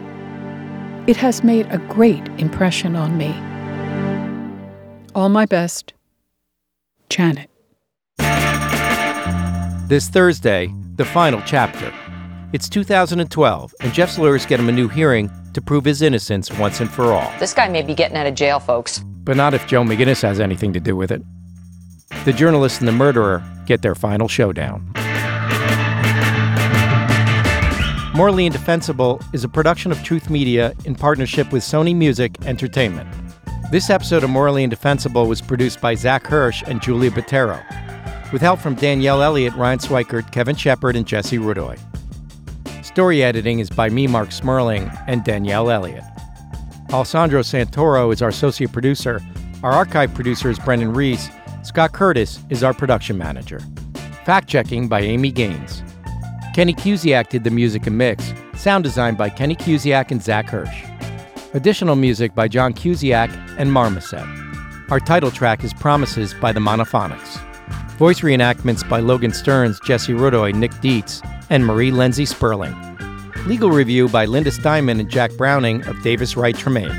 It 1.06 1.18
has 1.18 1.44
made 1.44 1.66
a 1.66 1.76
great 1.76 2.26
impression 2.38 2.96
on 2.96 3.18
me. 3.18 3.34
All 5.16 5.30
my 5.30 5.46
best, 5.46 5.94
Janet. 7.08 7.48
This 9.88 10.10
Thursday, 10.10 10.70
the 10.96 11.06
final 11.06 11.40
chapter. 11.46 11.90
It's 12.52 12.68
2012, 12.68 13.74
and 13.80 13.92
Jeff's 13.94 14.18
lawyers 14.18 14.44
get 14.44 14.60
him 14.60 14.68
a 14.68 14.72
new 14.72 14.88
hearing 14.88 15.30
to 15.54 15.62
prove 15.62 15.86
his 15.86 16.02
innocence 16.02 16.52
once 16.58 16.80
and 16.80 16.90
for 16.90 17.14
all. 17.14 17.32
This 17.40 17.54
guy 17.54 17.66
may 17.66 17.80
be 17.80 17.94
getting 17.94 18.18
out 18.18 18.26
of 18.26 18.34
jail, 18.34 18.60
folks. 18.60 18.98
But 19.24 19.38
not 19.38 19.54
if 19.54 19.66
Joe 19.66 19.84
McGinniss 19.84 20.20
has 20.20 20.38
anything 20.38 20.74
to 20.74 20.80
do 20.80 20.94
with 20.94 21.10
it. 21.10 21.22
The 22.26 22.34
journalist 22.34 22.80
and 22.80 22.88
the 22.88 22.92
murderer 22.92 23.42
get 23.64 23.80
their 23.80 23.94
final 23.94 24.28
showdown. 24.28 24.92
Morally 28.14 28.44
Indefensible 28.44 29.22
is 29.32 29.44
a 29.44 29.48
production 29.48 29.90
of 29.92 30.02
Truth 30.04 30.28
Media 30.28 30.74
in 30.84 30.94
partnership 30.94 31.52
with 31.52 31.62
Sony 31.62 31.96
Music 31.96 32.36
Entertainment. 32.44 33.25
This 33.68 33.90
episode 33.90 34.22
of 34.22 34.30
Morally 34.30 34.62
Indefensible 34.62 35.26
was 35.26 35.42
produced 35.42 35.80
by 35.80 35.96
Zach 35.96 36.24
Hirsch 36.24 36.62
and 36.68 36.80
Julia 36.80 37.10
Botero, 37.10 37.60
with 38.32 38.40
help 38.40 38.60
from 38.60 38.76
Danielle 38.76 39.22
Elliott, 39.22 39.56
Ryan 39.56 39.80
Swikert, 39.80 40.30
Kevin 40.30 40.54
Shepard, 40.54 40.94
and 40.94 41.04
Jesse 41.04 41.38
Rudoy. 41.38 41.76
Story 42.84 43.24
editing 43.24 43.58
is 43.58 43.68
by 43.68 43.88
me, 43.88 44.06
Marc 44.06 44.28
Smerling, 44.28 44.88
and 45.08 45.24
Danielle 45.24 45.68
Elliott. 45.68 46.04
Alessandro 46.92 47.40
Santoro 47.40 48.12
is 48.12 48.22
our 48.22 48.28
associate 48.28 48.70
producer. 48.70 49.20
Our 49.64 49.72
archive 49.72 50.14
producer 50.14 50.48
is 50.48 50.60
Brendan 50.60 50.92
Reese. 50.92 51.28
Scott 51.64 51.92
Curtis 51.92 52.38
is 52.48 52.62
our 52.62 52.72
production 52.72 53.18
manager. 53.18 53.58
Fact 54.24 54.48
checking 54.48 54.86
by 54.86 55.00
Amy 55.00 55.32
Gaines. 55.32 55.82
Kenny 56.54 56.72
Cusiak 56.72 57.30
did 57.30 57.42
the 57.42 57.50
music 57.50 57.88
and 57.88 57.98
mix. 57.98 58.32
Sound 58.54 58.84
design 58.84 59.16
by 59.16 59.28
Kenny 59.28 59.56
Cusiak 59.56 60.12
and 60.12 60.22
Zach 60.22 60.48
Hirsch. 60.50 60.84
Additional 61.56 61.96
music 61.96 62.34
by 62.34 62.48
John 62.48 62.74
Cusiak 62.74 63.30
and 63.56 63.72
Marmoset. 63.72 64.26
Our 64.90 65.00
title 65.00 65.30
track 65.30 65.64
is 65.64 65.72
Promises 65.72 66.34
by 66.34 66.52
the 66.52 66.60
Monophonics. 66.60 67.40
Voice 67.92 68.20
reenactments 68.20 68.86
by 68.86 69.00
Logan 69.00 69.32
Stearns, 69.32 69.80
Jesse 69.80 70.12
Rudoy, 70.12 70.54
Nick 70.54 70.78
Dietz, 70.82 71.22
and 71.48 71.64
Marie 71.64 71.90
Lindsay 71.90 72.26
Sperling. 72.26 72.76
Legal 73.46 73.70
review 73.70 74.06
by 74.06 74.26
Linda 74.26 74.50
Steinman 74.50 75.00
and 75.00 75.08
Jack 75.08 75.32
Browning 75.38 75.82
of 75.86 76.02
Davis 76.02 76.36
Wright 76.36 76.54
Tremaine. 76.54 76.92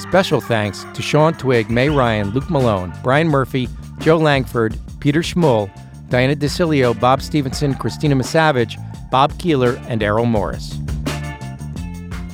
Special 0.00 0.40
thanks 0.40 0.84
to 0.94 1.00
Sean 1.00 1.32
Twig, 1.32 1.70
May 1.70 1.90
Ryan, 1.90 2.30
Luke 2.30 2.50
Malone, 2.50 2.92
Brian 3.04 3.28
Murphy, 3.28 3.68
Joe 4.00 4.18
Langford, 4.18 4.76
Peter 4.98 5.20
Schmull, 5.20 5.70
Diana 6.08 6.34
DeCilio, 6.34 6.98
Bob 6.98 7.22
Stevenson, 7.22 7.74
Christina 7.74 8.16
Misavage, 8.16 8.76
Bob 9.12 9.38
Keeler, 9.38 9.80
and 9.86 10.02
Errol 10.02 10.26
Morris. 10.26 10.77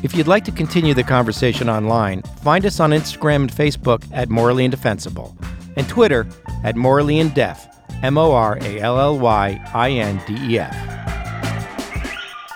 If 0.04 0.14
you'd 0.14 0.28
like 0.28 0.44
to 0.44 0.52
continue 0.52 0.92
the 0.92 1.02
conversation 1.02 1.70
online, 1.70 2.20
find 2.42 2.66
us 2.66 2.78
on 2.78 2.90
Instagram 2.90 3.36
and 3.36 3.50
Facebook 3.50 4.06
at 4.12 4.28
Morally 4.28 4.66
Indefensible 4.66 5.34
and 5.76 5.88
Twitter 5.88 6.26
at 6.62 6.76
Morally 6.76 7.14
Indef, 7.14 7.58
M 8.02 8.18
O 8.18 8.32
R 8.32 8.58
A 8.60 8.80
L 8.80 9.00
L 9.00 9.18
Y 9.18 9.58
I 9.72 9.90
N 9.92 10.20
D 10.26 10.36
E 10.54 10.58
F. 10.58 10.76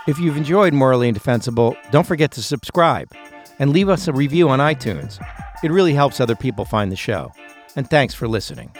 If 0.07 0.19
you've 0.19 0.37
enjoyed 0.37 0.75
Morally 0.75 1.09
Indefensible, 1.09 1.75
don't 1.91 2.07
forget 2.07 2.33
to 2.33 2.43
subscribe 2.43 3.11
and 3.59 3.73
leave 3.73 3.89
us 3.89 4.09
a 4.09 4.13
review 4.13 4.51
on 4.51 4.59
iTunes. 4.59 5.19
It 5.65 5.71
really 5.71 5.95
helps 5.95 6.21
other 6.21 6.37
people 6.37 6.67
find 6.67 6.93
the 6.93 6.97
show. 6.97 7.33
And 7.77 7.89
thanks 7.89 8.13
for 8.13 8.29
listening. 8.29 8.71